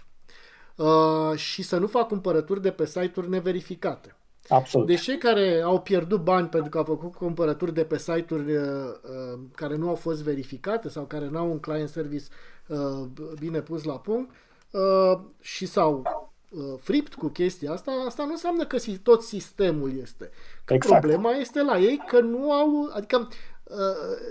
[0.78, 4.16] uh, și să nu fac cumpărături de pe site-uri neverificate.
[4.48, 4.86] Absolut.
[4.86, 8.64] Deci cei care au pierdut bani pentru că au făcut cumpărături de pe site-uri uh,
[9.02, 12.24] uh, care nu au fost verificate sau care nu au un client service
[12.66, 13.06] uh,
[13.38, 14.30] bine pus la punct
[14.70, 16.02] uh, și sau
[16.50, 20.30] uh, fript cu chestia asta, asta nu înseamnă că tot sistemul este.
[20.64, 21.00] Că exact.
[21.00, 23.28] problema este la ei că nu au, adică uh,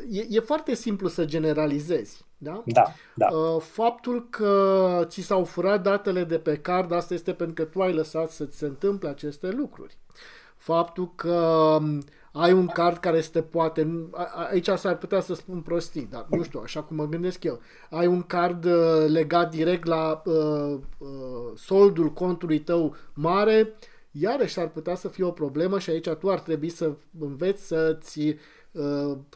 [0.10, 2.26] e, e foarte simplu să generalizezi.
[2.38, 2.64] Da?
[2.66, 3.28] Da, da.
[3.28, 7.82] Uh, faptul că ți s-au furat datele de pe card, asta este pentru că tu
[7.82, 9.98] ai lăsat să ți se întâmple aceste lucruri.
[10.58, 11.32] Faptul că
[11.82, 14.10] um, ai un card care este poate,
[14.50, 17.62] aici s-ar putea să spun prostii, dar nu știu, așa cum mă gândesc eu.
[17.90, 21.08] Ai un card uh, legat direct la uh, uh,
[21.56, 23.74] soldul contului tău mare,
[24.12, 28.20] iarăși ar putea să fie o problemă și aici tu ar trebui să înveți să-ți
[28.20, 28.36] uh,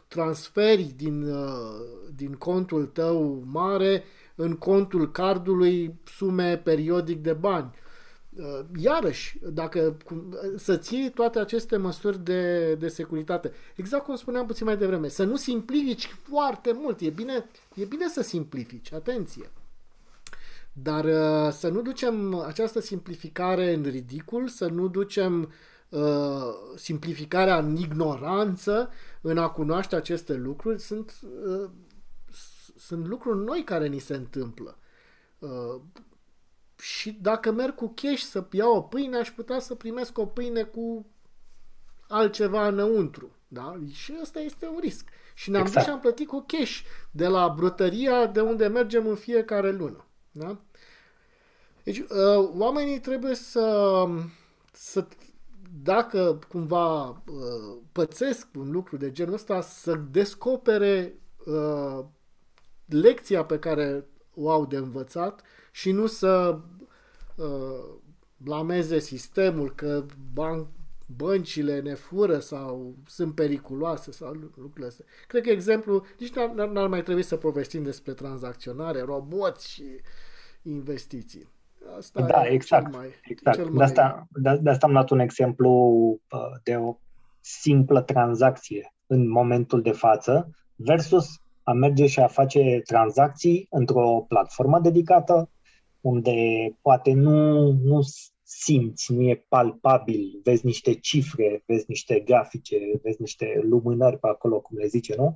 [0.08, 1.80] transferi din, uh,
[2.16, 7.70] din contul tău mare în contul cardului sume periodic de bani.
[8.36, 9.96] Uh, iarăși, dacă
[10.56, 15.24] să ții toate aceste măsuri de, de securitate, exact cum spuneam puțin mai devreme, să
[15.24, 17.00] nu simplifici foarte mult.
[17.00, 19.50] E bine, e bine să simplifici, atenție.
[20.72, 25.48] Dar uh, să nu ducem această simplificare în ridicul, să nu ducem uh,
[26.74, 30.80] simplificarea în ignoranță, în a cunoaște aceste lucruri.
[30.80, 31.14] Sunt,
[31.46, 31.70] uh,
[32.76, 34.78] sunt lucruri noi care ni se întâmplă.
[35.38, 35.80] Uh,
[36.78, 40.62] și dacă merg cu cash să iau o pâine, aș putea să primesc o pâine
[40.62, 41.06] cu
[42.08, 43.30] altceva înăuntru.
[43.48, 43.80] Da?
[43.92, 45.08] Și ăsta este un risc.
[45.34, 45.78] Și ne-am exact.
[45.78, 50.06] dus și am plătit cu cash de la brutăria de unde mergem în fiecare lună.
[50.30, 50.60] Da?
[51.82, 54.06] Deci, uh, oamenii trebuie să,
[54.72, 55.06] să
[55.74, 61.14] dacă cumva uh, pățesc un lucru de genul ăsta, să descopere
[61.46, 62.04] uh,
[62.86, 66.58] lecția pe care o au de învățat și nu să
[67.36, 67.84] uh,
[68.36, 70.66] blameze sistemul că ban-
[71.16, 75.04] băncile ne fură sau sunt periculoase sau lucrurile astea.
[75.26, 79.84] Cred că exemplu, nici n-ar, n-ar mai trebui să povestim despre tranzacționare, roboți și
[80.62, 81.48] investiții.
[81.96, 82.90] Asta da, exact.
[82.90, 83.56] Cel mai, exact.
[83.56, 83.76] Cel mai...
[83.76, 85.70] De, asta, de, de asta am luat un exemplu
[86.30, 86.96] uh, de o
[87.40, 91.26] simplă tranzacție în momentul de față versus
[91.62, 95.50] a merge și a face tranzacții într-o platformă dedicată
[96.00, 96.34] unde
[96.82, 98.00] poate nu, nu
[98.42, 104.60] simți, nu e palpabil, vezi niște cifre, vezi niște grafice, vezi niște lumânări pe acolo,
[104.60, 105.34] cum le zice, nu?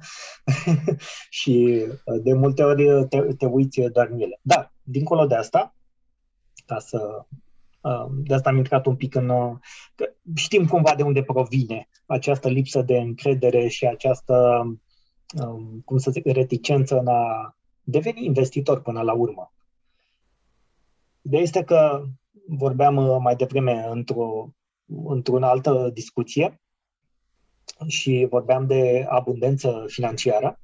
[1.39, 4.39] și uh, de multe ori te, te uiți doar în ele.
[4.43, 5.75] Dar, dincolo de asta,
[6.67, 7.27] ca să
[7.81, 9.29] uh, de asta am intrat un pic în...
[9.29, 9.57] Uh,
[10.35, 14.65] știm cumva de unde provine această lipsă de încredere și această,
[15.47, 19.53] um, cum să zic, reticență în a deveni investitor până la urmă.
[21.23, 22.05] Ideea este că
[22.47, 24.49] vorbeam uh, mai devreme într-o,
[25.05, 26.61] într-o altă discuție
[27.87, 30.61] și vorbeam de abundență financiară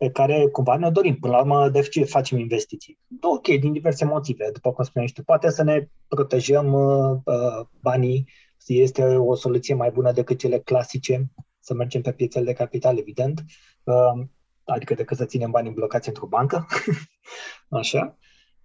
[0.00, 1.16] pe care cumva ne dorim.
[1.16, 2.98] Până la urmă, de ce facem investiții?
[3.20, 5.22] Ok, din diverse motive, după cum spuneai tu.
[5.22, 8.28] Poate să ne protejăm uh, uh, banii,
[8.66, 13.44] este o soluție mai bună decât cele clasice, să mergem pe piețele de capital, evident,
[13.84, 14.26] uh,
[14.64, 16.66] adică decât să ținem banii blocați într-o bancă,
[17.80, 18.18] așa.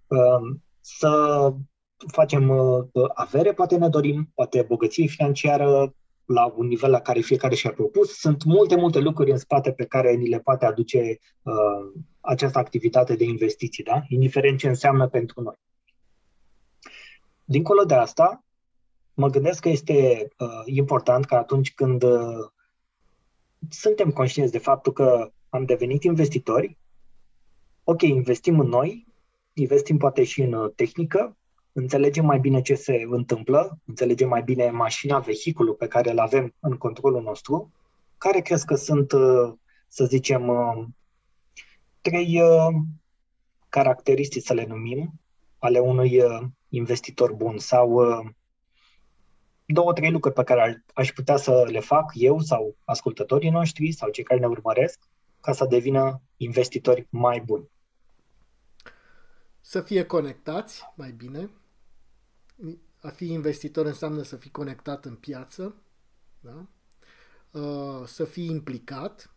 [0.07, 1.53] Uh, să
[2.07, 5.95] facem uh, avere, poate ne dorim, poate bogăție financiară
[6.25, 8.17] la un nivel la care fiecare și-a propus.
[8.17, 13.15] Sunt multe, multe lucruri în spate pe care ni le poate aduce uh, această activitate
[13.15, 14.01] de investiții, da?
[14.07, 15.55] indiferent ce înseamnă pentru noi.
[17.43, 18.43] Dincolo de asta,
[19.13, 22.49] mă gândesc că este uh, important că atunci când uh,
[23.69, 26.77] suntem conștienți de faptul că am devenit investitori,
[27.83, 29.07] ok, investim în noi,
[29.53, 31.37] investim poate și în uh, tehnică,
[31.77, 36.53] înțelegem mai bine ce se întâmplă, înțelegem mai bine mașina, vehiculul pe care îl avem
[36.59, 37.71] în controlul nostru,
[38.17, 39.53] care crezi că sunt, uh,
[39.87, 40.85] să zicem, uh,
[42.01, 42.41] trei
[43.69, 45.11] caracteristici, să le numim,
[45.59, 46.21] ale unui
[46.69, 48.01] investitor bun sau
[49.65, 54.09] două, trei lucruri pe care aș putea să le fac eu sau ascultătorii noștri sau
[54.09, 54.99] cei care ne urmăresc
[55.41, 57.69] ca să devină investitori mai buni
[59.67, 61.49] să fie conectați mai bine.
[63.01, 65.75] A fi investitor înseamnă să fii conectat în piață,
[66.39, 66.67] da?
[67.59, 69.33] Uh, să fii implicat,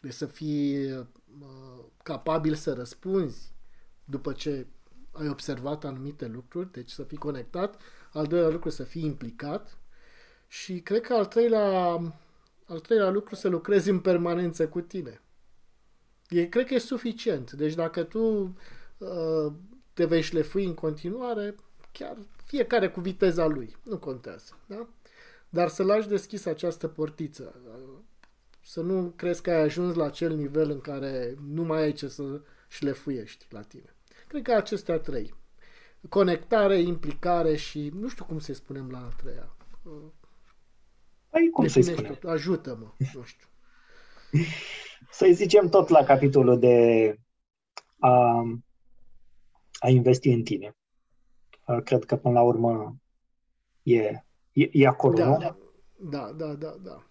[0.00, 1.06] de să fii uh,
[2.02, 3.54] capabil să răspunzi
[4.04, 4.66] după ce
[5.12, 7.80] ai observat anumite lucruri, deci să fii conectat.
[8.12, 9.78] Al doilea lucru să fii implicat
[10.48, 11.68] și cred că al treilea,
[12.66, 15.22] al treilea lucru să lucrezi în permanență cu tine.
[16.28, 17.52] E, cred că e suficient.
[17.52, 18.54] Deci dacă tu
[19.02, 19.52] Uh,
[19.92, 21.54] te vei șlefui în continuare,
[21.92, 24.58] chiar fiecare cu viteza lui, nu contează.
[24.66, 24.88] Da?
[25.48, 27.98] Dar să lași deschis această portiță, uh,
[28.60, 32.08] să nu crezi că ai ajuns la acel nivel în care nu mai ai ce
[32.08, 33.94] să șlefuiești la tine.
[34.28, 35.34] Cred că acestea trei.
[36.08, 39.56] conectare, implicare și nu știu cum să spunem la a treia.
[41.30, 42.18] Păi, cum să-i spunem?
[42.26, 43.46] Ajută-mă, nu știu.
[45.18, 47.18] Să-i zicem tot la capitolul de
[47.98, 48.42] a,
[49.78, 50.76] a investi în tine.
[51.80, 52.96] Cred că până la urmă
[53.82, 55.56] e, e, e acolo, da, nu?
[55.96, 57.02] Da, da, da, da.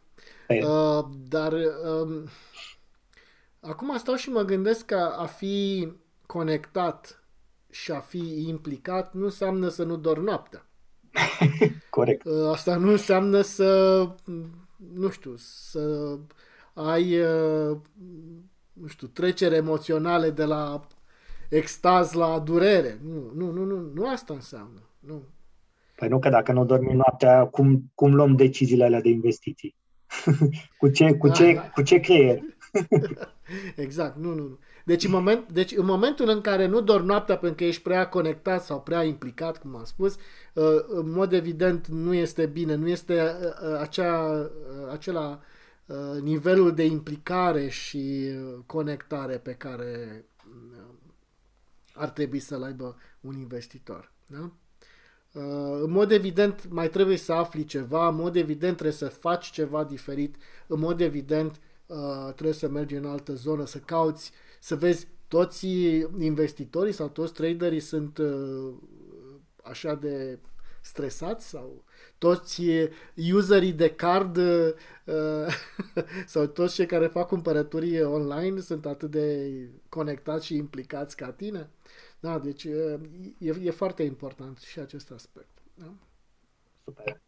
[0.48, 2.28] Uh, dar um,
[3.60, 5.88] acum stau și mă gândesc că a fi
[6.26, 7.24] conectat
[7.70, 10.66] și a fi implicat nu înseamnă să nu dormi noaptea.
[11.90, 12.26] Corect.
[12.26, 14.02] Uh, asta nu înseamnă să,
[14.94, 16.18] nu știu, să
[16.74, 17.78] ai, uh,
[18.74, 20.88] nu știu, trecere emoționale de la
[21.52, 23.00] extaz la durere.
[23.04, 24.80] Nu, nu, nu, nu, nu asta înseamnă.
[25.00, 25.24] Nu.
[25.96, 29.76] Păi nu, că dacă nu dormi noaptea, cum, cum luăm deciziile alea de investiții?
[30.80, 31.62] cu, ce, cu, ce, da.
[31.62, 32.40] cu ce creier?
[33.76, 34.60] exact, nu, nu, nu.
[34.86, 38.08] Deci în, moment, deci în momentul în care nu dormi noaptea pentru că ești prea
[38.08, 40.16] conectat sau prea implicat, cum am spus,
[40.54, 44.50] uh, în mod evident nu este bine, nu este uh, uh, acea,
[44.92, 45.40] acela
[46.22, 48.32] nivelul de implicare și
[48.66, 50.24] conectare pe care
[52.02, 54.12] ar trebui să-l aibă un investitor.
[54.28, 54.52] Da?
[55.82, 59.84] În mod evident mai trebuie să afli ceva, în mod evident trebuie să faci ceva
[59.84, 60.36] diferit,
[60.68, 61.60] în mod evident
[62.34, 65.68] trebuie să mergi în altă zonă, să cauți uh, să vezi toți
[66.20, 68.74] investitorii sau toți traderii sunt uh,
[69.64, 70.40] așa de
[70.82, 71.84] stresați sau
[72.18, 72.62] toți
[73.34, 74.74] userii de card uh,
[76.26, 79.52] sau toți cei care fac cumpărături online sunt atât de
[79.90, 81.70] conectați și implicați ca tine.
[82.22, 83.00] Da, deci uh,
[83.38, 85.62] e, e foarte important și acest aspect.
[85.74, 85.94] Da?
[86.84, 87.22] Super.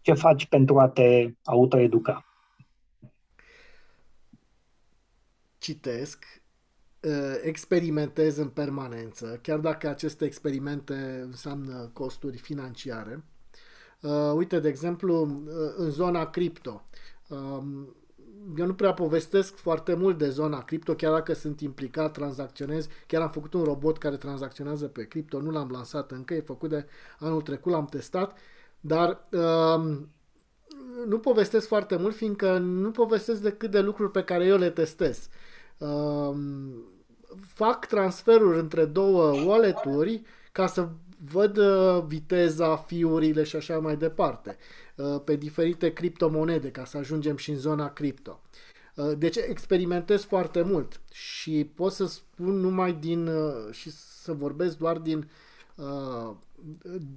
[0.00, 2.24] Ce faci pentru a te autoeduca?
[5.64, 6.24] citesc,
[7.00, 13.24] uh, experimentez în permanență, chiar dacă aceste experimente înseamnă costuri financiare.
[14.00, 16.84] Uh, uite, de exemplu, uh, în zona cripto.
[18.54, 22.88] Um, eu nu prea povestesc foarte mult de zona cripto, chiar dacă sunt implicat, tranzacționez.
[23.06, 26.68] Chiar am făcut un robot care tranzacționează pe cripto, nu l-am lansat încă, e făcut
[26.70, 26.86] de
[27.18, 28.38] anul trecut, l-am testat,
[28.80, 30.08] dar um,
[31.06, 35.28] nu povestesc foarte mult, fiindcă nu povestesc decât de lucruri pe care eu le testez.
[35.78, 36.84] Um,
[37.54, 40.88] fac transferuri între două wallet-uri ca să
[41.30, 44.56] văd uh, viteza, fiurile și așa mai departe
[44.96, 48.40] uh, pe diferite criptomonede ca să ajungem și în zona cripto.
[48.94, 53.30] Uh, deci experimentez foarte mult și pot să spun numai din
[53.70, 55.30] și să vorbesc doar din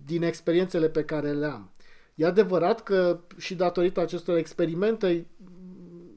[0.05, 1.71] din experiențele pe care le am.
[2.15, 5.27] E adevărat că și datorită acestor experimente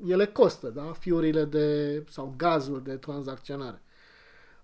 [0.07, 0.93] ele costă, da?
[0.99, 3.83] Fiurile de, sau gazul de tranzacționare.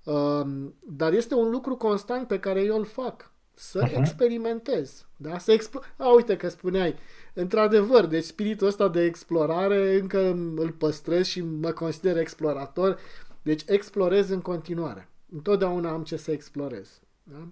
[0.06, 3.32] Um, dar este un lucru constant pe care eu îl fac.
[3.54, 3.96] Să uh-huh.
[3.96, 5.06] experimentez.
[5.16, 5.38] Da?
[5.38, 6.94] Să expl- A, uite că spuneai.
[7.34, 12.98] Într-adevăr, deci spiritul ăsta de explorare încă îl păstrez și mă consider explorator.
[13.42, 15.08] Deci explorez în continuare.
[15.32, 17.00] Întotdeauna am ce să explorez.
[17.22, 17.48] Da?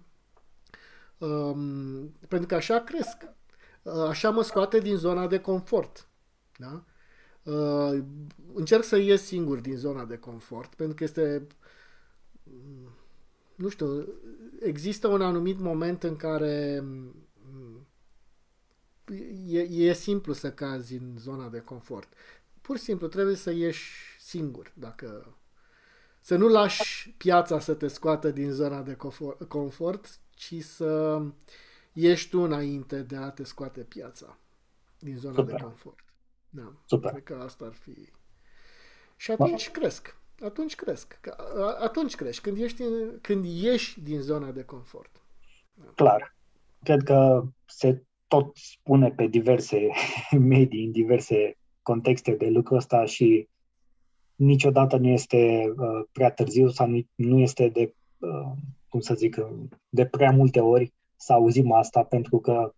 [1.26, 3.16] Um, pentru că așa cresc.
[4.08, 6.08] Așa mă scoate din zona de confort.
[6.58, 6.84] Da?
[7.52, 8.02] Uh,
[8.54, 11.46] încerc să ies singur din zona de confort, pentru că este
[13.54, 14.08] nu știu,
[14.60, 16.84] există un anumit moment în care
[19.46, 22.12] e, e simplu să cazi în zona de confort.
[22.60, 25.36] Pur și simplu trebuie să ieși singur, dacă
[26.20, 28.96] să nu lași piața să te scoată din zona de
[29.48, 31.22] confort, ci să
[31.92, 34.38] ieși tu înainte de a te scoate piața
[34.98, 35.54] din zona Super.
[35.54, 36.04] de confort.
[36.50, 36.72] Da.
[36.86, 37.10] Super.
[37.10, 38.08] Cred că asta ar fi.
[39.16, 39.78] Și atunci da.
[39.78, 40.16] cresc.
[40.40, 41.20] Atunci cresc.
[41.80, 42.42] Atunci crești.
[42.42, 45.22] Când, ești în, când ieși din zona de confort.
[45.74, 45.84] Da.
[45.94, 46.36] Clar.
[46.82, 49.88] Cred că se tot spune pe diverse
[50.38, 53.48] medii, în diverse contexte de lucrul ăsta și
[54.34, 58.52] niciodată nu este uh, prea târziu sau nu, nu este de, uh,
[58.88, 59.36] cum să zic,
[59.88, 62.74] de prea multe ori să auzim asta, pentru că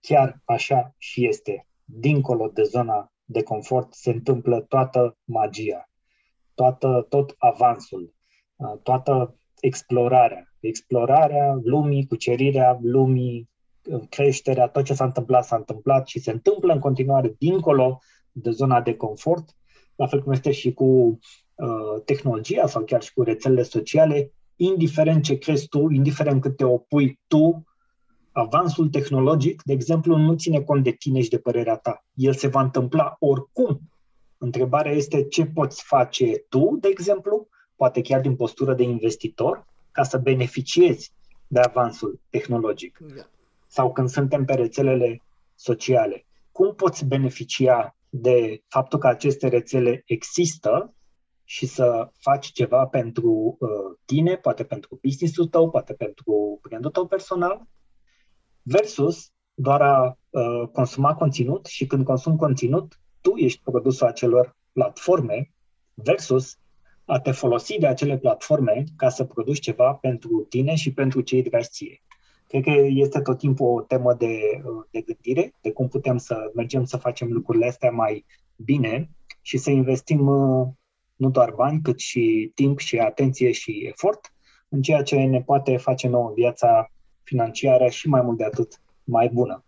[0.00, 5.90] chiar așa și este dincolo de zona de confort, se întâmplă toată magia,
[6.54, 8.14] toată, tot avansul,
[8.82, 10.46] toată explorarea.
[10.60, 13.50] Explorarea lumii, cucerirea lumii,
[14.08, 17.98] creșterea, tot ce s-a întâmplat, s-a întâmplat și se întâmplă în continuare dincolo
[18.32, 19.56] de zona de confort,
[19.96, 25.22] la fel cum este și cu uh, tehnologia sau chiar și cu rețelele sociale, indiferent
[25.22, 27.64] ce crezi tu, indiferent cât te opui tu
[28.32, 32.04] avansul tehnologic, de exemplu, nu ține cont de tine și de părerea ta.
[32.14, 33.80] El se va întâmpla oricum.
[34.42, 40.02] Întrebarea este ce poți face tu, de exemplu, poate chiar din postură de investitor, ca
[40.02, 41.12] să beneficiezi
[41.46, 43.26] de avansul tehnologic yeah.
[43.66, 45.22] sau când suntem pe rețelele
[45.54, 50.94] sociale, cum poți beneficia de faptul că aceste rețele există
[51.44, 53.68] și să faci ceva pentru uh,
[54.04, 57.66] tine, poate pentru business-ul tău, poate pentru brandul tău personal,
[58.62, 65.52] versus doar a uh, consuma conținut și când consumi conținut, tu ești produsul acelor platforme
[65.94, 66.58] versus
[67.04, 71.42] a te folosi de acele platforme ca să produci ceva pentru tine și pentru cei
[71.42, 72.02] dragi ție.
[72.48, 74.40] Cred că este tot timpul o temă de,
[74.90, 78.24] de gândire, de cum putem să mergem să facem lucrurile astea mai
[78.56, 79.10] bine
[79.40, 80.20] și să investim
[81.16, 84.32] nu doar bani, cât și timp și atenție și efort
[84.68, 86.90] în ceea ce ne poate face nouă viața
[87.22, 89.64] financiară și mai mult de atât mai bună.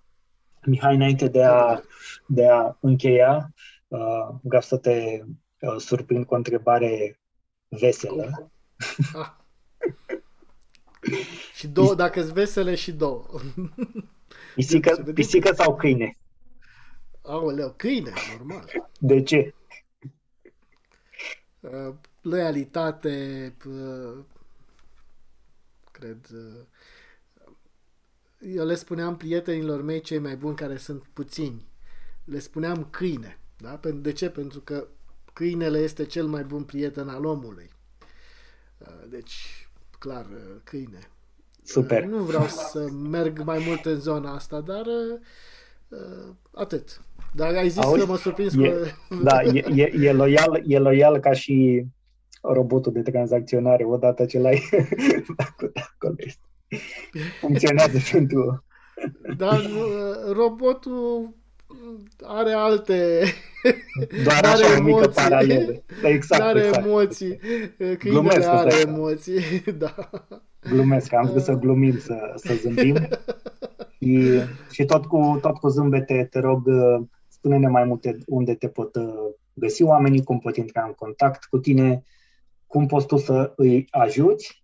[0.67, 1.81] Mihai, înainte de a,
[2.27, 3.55] de a încheia,
[3.89, 5.23] uh, vreau să te
[5.61, 7.21] uh, surprind cu o întrebare
[7.69, 8.51] veselă.
[9.15, 9.31] Ah.
[11.57, 13.27] și două, dacă sunt vesele și două.
[14.55, 16.19] Pisică, pisică sau câine?
[17.23, 18.91] Aoleu, câine, normal.
[18.99, 19.55] De ce?
[21.61, 24.25] Uh, loialitate, uh,
[25.91, 26.27] cred.
[26.33, 26.61] Uh,
[28.47, 31.67] eu le spuneam prietenilor mei cei mai buni care sunt puțini.
[32.25, 33.39] Le spuneam câine.
[33.57, 33.81] Da?
[33.95, 34.31] De ce?
[34.31, 34.87] Pentru că
[35.33, 37.71] câinele este cel mai bun prieten al omului.
[39.09, 39.69] Deci,
[39.99, 40.27] clar,
[40.65, 40.99] câine.
[41.63, 42.05] Super.
[42.05, 44.85] Nu vreau să merg mai mult în zona asta, dar
[46.51, 47.01] atât.
[47.35, 47.99] Dar ai zis Auzi?
[47.99, 48.87] că mă surprins e, că...
[49.23, 51.85] Da, e, e, e, loial, e loial ca și
[52.43, 54.63] robotul de tranzacționare, odată ce l-ai
[55.37, 56.15] făcut acolo.
[57.41, 58.65] Funcționează pentru...
[59.37, 59.61] Dar
[60.33, 61.35] robotul
[62.23, 63.23] are alte
[64.25, 65.83] doar are așa emoții, o mică paralelă.
[66.03, 66.87] Da, exact, are exact.
[66.87, 67.39] emoții.
[67.99, 68.89] Câinele are așa.
[68.89, 69.41] emoții,
[69.79, 70.11] da.
[70.71, 72.97] Glumesc, am zis să glumim, să, să zâmbim.
[74.01, 74.41] și,
[74.71, 76.63] și tot, cu, tot cu zâmbete, te rog,
[77.29, 79.05] spune-ne mai multe unde te pot uh,
[79.55, 82.05] găsi oamenii, cum pot intra în contact cu tine,
[82.67, 84.64] cum poți tu să îi ajuți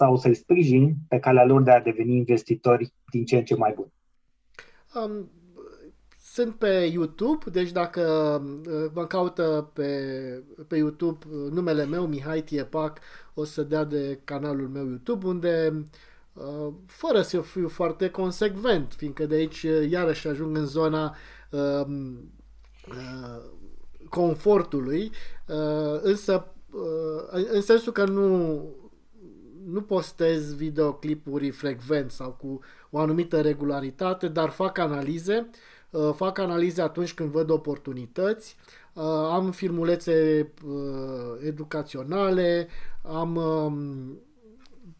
[0.00, 3.72] sau să-i sprijini pe calea lor de a deveni investitori din ce în ce mai
[3.76, 3.92] buni.
[4.94, 5.30] Um,
[6.20, 8.02] sunt pe YouTube, deci dacă
[8.66, 9.88] uh, mă caută pe,
[10.68, 12.98] pe YouTube uh, numele meu, Mihai Tiepac,
[13.34, 15.84] o să dea de canalul meu YouTube, unde
[16.86, 21.14] fără să fiu foarte consecvent, fiindcă de aici iarăși ajung în zona
[21.50, 22.32] Um,
[22.88, 23.42] uh,
[24.08, 25.10] confortului,
[25.48, 28.62] uh, însă uh, în sensul că nu,
[29.72, 32.60] nu postez videoclipuri frecvent sau cu
[32.90, 35.50] o anumită regularitate, dar fac analize,
[36.14, 38.56] fac analize atunci când văd oportunități,
[39.30, 40.48] am filmulețe
[41.40, 42.68] educaționale,
[43.02, 44.18] am um,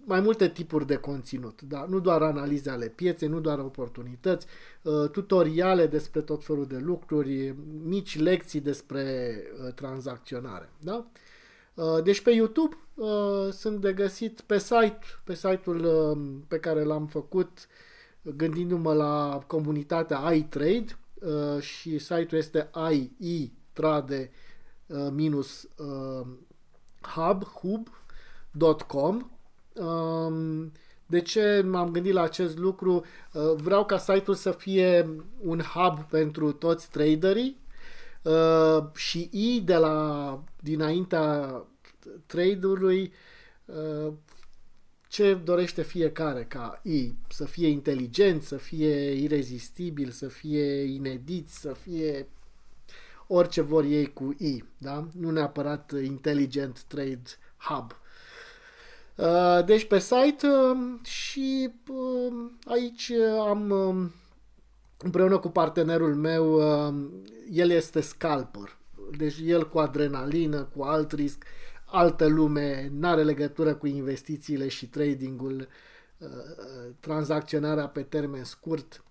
[0.04, 1.86] mai multe tipuri de conținut, da?
[1.88, 4.46] nu doar analize ale pieței, nu doar oportunități,
[4.82, 7.54] uh, tutoriale despre tot felul de lucruri,
[7.84, 9.34] mici lecții despre
[9.66, 10.70] uh, tranzacționare.
[10.78, 11.06] Da?
[11.74, 12.76] Uh, deci pe YouTube
[13.51, 16.16] sunt de găsit pe site, pe site-ul
[16.48, 17.66] pe care l-am făcut
[18.22, 20.98] gândindu-mă la comunitatea iTrade
[21.61, 22.70] și site-ul este
[23.18, 24.30] itrade
[25.11, 25.68] minus
[27.01, 29.30] hub, hub.com
[29.74, 30.72] Um,
[31.07, 33.05] de ce m-am gândit la acest lucru?
[33.32, 35.09] Uh, vreau ca site-ul să fie
[35.42, 37.61] un hub pentru toți traderii
[38.22, 41.62] uh, și I de la dinaintea
[42.26, 43.12] trade-ului
[43.64, 44.12] uh,
[45.08, 51.72] ce dorește fiecare ca I, să fie inteligent, să fie irezistibil, să fie inedit, să
[51.72, 52.28] fie
[53.26, 55.08] orice vor ei cu I, da?
[55.18, 57.22] Nu neapărat Intelligent Trade
[57.56, 58.00] Hub.
[59.14, 63.12] Uh, deci pe site um, și um, aici
[63.48, 64.12] am um,
[64.98, 66.61] împreună cu partenerul meu,
[67.50, 68.78] el este scalper.
[69.16, 71.44] Deci el cu adrenalină, cu alt risc,
[71.91, 75.68] altă lume, nu are legătură cu investițiile și tradingul,
[76.18, 76.28] uh,
[77.01, 79.05] tranzacționarea pe termen scurt.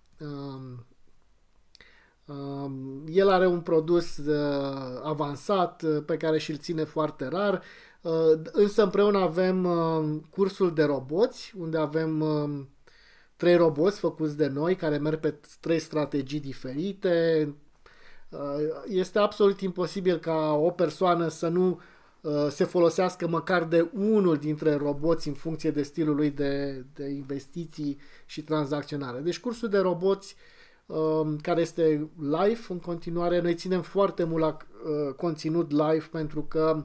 [3.06, 7.62] El are un produs uh, avansat pe care și-l ține foarte rar
[8.00, 12.66] Uh, însă împreună avem uh, cursul de roboți, unde avem uh,
[13.36, 17.54] trei roboți făcuți de noi, care merg pe trei strategii diferite.
[18.86, 21.80] Este absolut imposibil ca o persoană să nu
[22.50, 27.98] se folosească măcar de unul dintre roboți în funcție de stilul lui de, de investiții
[28.26, 29.18] și tranzacționare.
[29.18, 30.34] Deci cursul de roboți
[31.42, 34.56] care este live în continuare, noi ținem foarte mult la
[35.16, 36.84] conținut live pentru că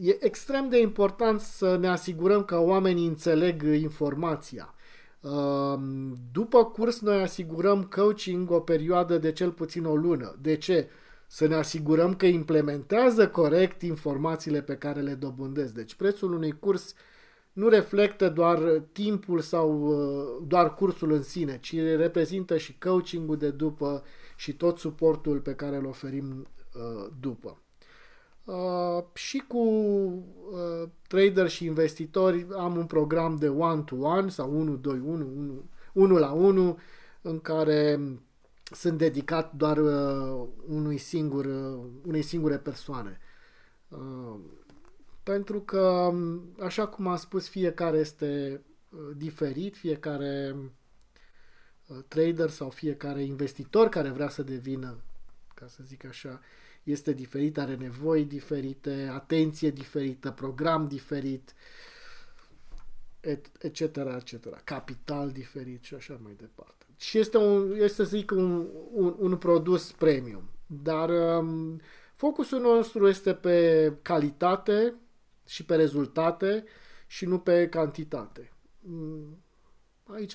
[0.00, 4.74] E extrem de important să ne asigurăm că oamenii înțeleg informația.
[5.20, 10.36] Um, după curs noi asigurăm coaching o perioadă de cel puțin o lună.
[10.40, 10.88] De ce?
[11.30, 15.74] Să ne asigurăm că implementează corect informațiile pe care le dobândesc.
[15.74, 16.94] Deci prețul unui curs
[17.52, 23.50] nu reflectă doar timpul sau uh, doar cursul în sine, ci reprezintă și coachingul de
[23.50, 24.02] după
[24.36, 27.62] și tot suportul pe care îl oferim uh, după.
[28.44, 34.88] Uh, și cu uh, trader și investitori am un program de one-to-one sau 1-2-1,
[35.92, 36.78] 1 la 1,
[37.22, 38.00] în care
[38.70, 43.20] sunt dedicat doar uh, unui singur, uh, unei singure persoane.
[43.88, 44.40] Uh,
[45.22, 46.12] pentru că,
[46.60, 50.56] așa cum am spus, fiecare este uh, diferit, fiecare
[51.86, 55.00] uh, trader sau fiecare investitor care vrea să devină,
[55.54, 56.40] ca să zic așa,
[56.82, 61.54] este diferit, are nevoi diferite, atenție diferită, program diferit,
[63.58, 66.77] etc., etc., capital diferit și așa mai departe.
[66.98, 70.42] Și este, un, este să zic, un, un, un produs premium.
[70.66, 71.80] Dar um,
[72.14, 74.94] focusul nostru este pe calitate
[75.46, 76.64] și pe rezultate
[77.06, 78.52] și nu pe cantitate.
[78.80, 79.42] Mm,
[80.04, 80.34] aici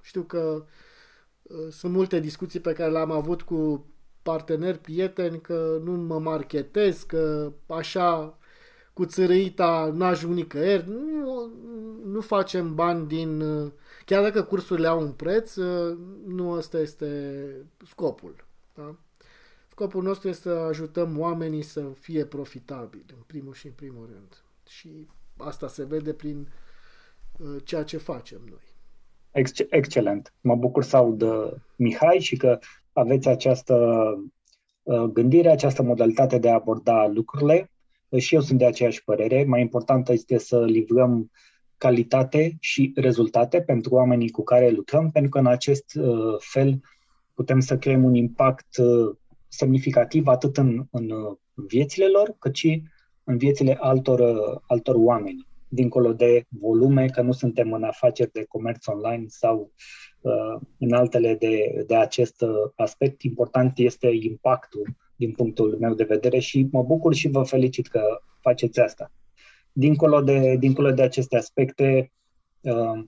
[0.00, 0.64] știu că
[1.42, 3.86] uh, sunt multe discuții pe care le-am avut cu
[4.22, 8.38] parteneri, prieteni, că nu mă marketez, că așa
[8.92, 10.88] cu țărăita n-ajung nicăieri.
[10.88, 11.52] Nu,
[12.04, 13.42] nu facem bani din...
[14.04, 15.54] Chiar dacă cursurile au un preț,
[16.26, 17.46] nu ăsta este
[17.86, 18.46] scopul.
[18.74, 18.96] Da?
[19.70, 24.44] Scopul nostru este să ajutăm oamenii să fie profitabili, în primul și în primul rând.
[24.68, 26.48] Și asta se vede prin
[27.38, 28.72] uh, ceea ce facem noi.
[29.70, 30.34] Excelent.
[30.40, 32.58] Mă bucur să aud uh, Mihai și că
[32.92, 33.74] aveți această
[34.82, 37.70] uh, gândire, această modalitate de a aborda lucrurile.
[38.18, 39.44] Și eu sunt de aceeași părere.
[39.44, 41.30] Mai important este să livrăm
[41.78, 46.80] calitate și rezultate pentru oamenii cu care lucrăm, pentru că în acest uh, fel
[47.34, 48.66] putem să creăm un impact
[49.48, 51.10] semnificativ atât în, în
[51.54, 52.82] viețile lor, cât și
[53.24, 54.22] în viețile altor,
[54.66, 59.72] altor oameni, dincolo de volume, că nu suntem în afaceri de comerț online sau
[60.24, 63.22] Uh, în altele de, de acest uh, aspect.
[63.22, 68.00] Important este impactul din punctul meu de vedere și mă bucur și vă felicit că
[68.40, 69.12] faceți asta.
[69.76, 72.12] Dincolo de, dincolo de aceste aspecte,
[72.60, 73.04] uh,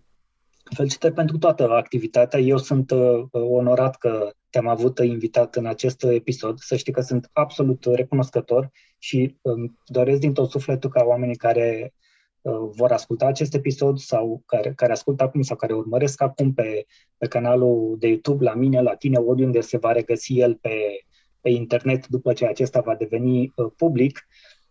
[0.75, 2.41] felicitări pentru toată activitatea.
[2.41, 2.91] Eu sunt
[3.31, 6.59] onorat că te-am avut invitat în acest episod.
[6.59, 9.37] Să știi că sunt absolut recunoscător și
[9.85, 11.93] doresc din tot sufletul ca oamenii care
[12.47, 16.87] Uh, vor asculta acest episod sau care, care ascultă acum sau care urmăresc acum pe,
[17.17, 20.79] pe canalul de YouTube, la mine, la tine, oriunde se va regăsi el pe,
[21.41, 24.27] pe internet după ce acesta va deveni uh, public,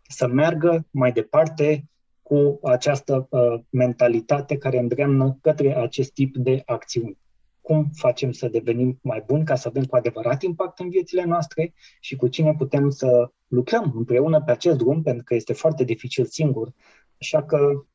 [0.08, 1.89] să meargă mai departe
[2.22, 7.18] cu această uh, mentalitate care îndreamnă către acest tip de acțiuni.
[7.62, 11.74] Cum facem să devenim mai buni ca să avem cu adevărat impact în viețile noastre
[11.99, 16.26] și cu cine putem să lucrăm împreună pe acest drum, pentru că este foarte dificil
[16.26, 16.74] singur
[17.20, 17.86] Așa că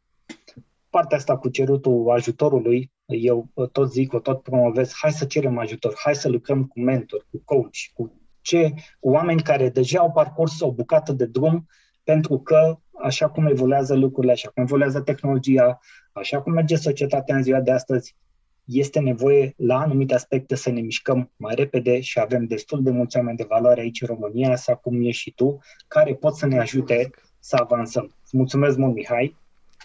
[0.90, 5.94] partea asta cu cerutul ajutorului, eu tot zic, o tot promovez, hai să cerem ajutor,
[6.04, 10.61] hai să lucrăm cu mentor, cu coach, cu ce, cu oameni care deja au parcurs
[10.61, 11.66] o bucată de drum,
[12.11, 15.80] pentru că așa cum evoluează lucrurile, așa cum evoluează tehnologia,
[16.12, 18.16] așa cum merge societatea în ziua de astăzi,
[18.64, 23.16] este nevoie la anumite aspecte să ne mișcăm mai repede și avem destul de mulți
[23.16, 25.58] oameni de valoare aici în România, așa cum e și tu,
[25.88, 28.14] care pot să ne ajute să avansăm.
[28.22, 29.36] Îți mulțumesc mult, Mihai.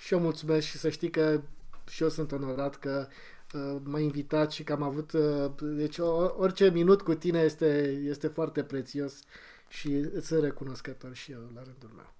[0.01, 1.41] Și eu mulțumesc și să știi că
[1.89, 3.07] și eu sunt onorat că
[3.53, 5.11] uh, m-ai invitat și că am avut...
[5.11, 5.97] Uh, deci
[6.37, 9.23] orice minut cu tine este, este foarte prețios
[9.67, 12.13] și îți sunt recunoscător și eu la rândul meu.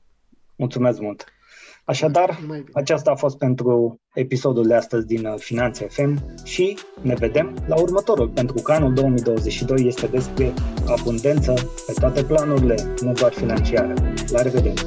[0.56, 1.26] Mulțumesc mult!
[1.84, 2.40] Așadar,
[2.74, 7.80] aceasta a fost pentru episodul de astăzi din uh, Finanțe FM și ne vedem la
[7.82, 10.54] următorul, pentru că anul 2022 este despre
[10.88, 11.54] abundență
[11.86, 13.94] pe toate planurile, nu doar financiare.
[14.32, 14.82] La revedere!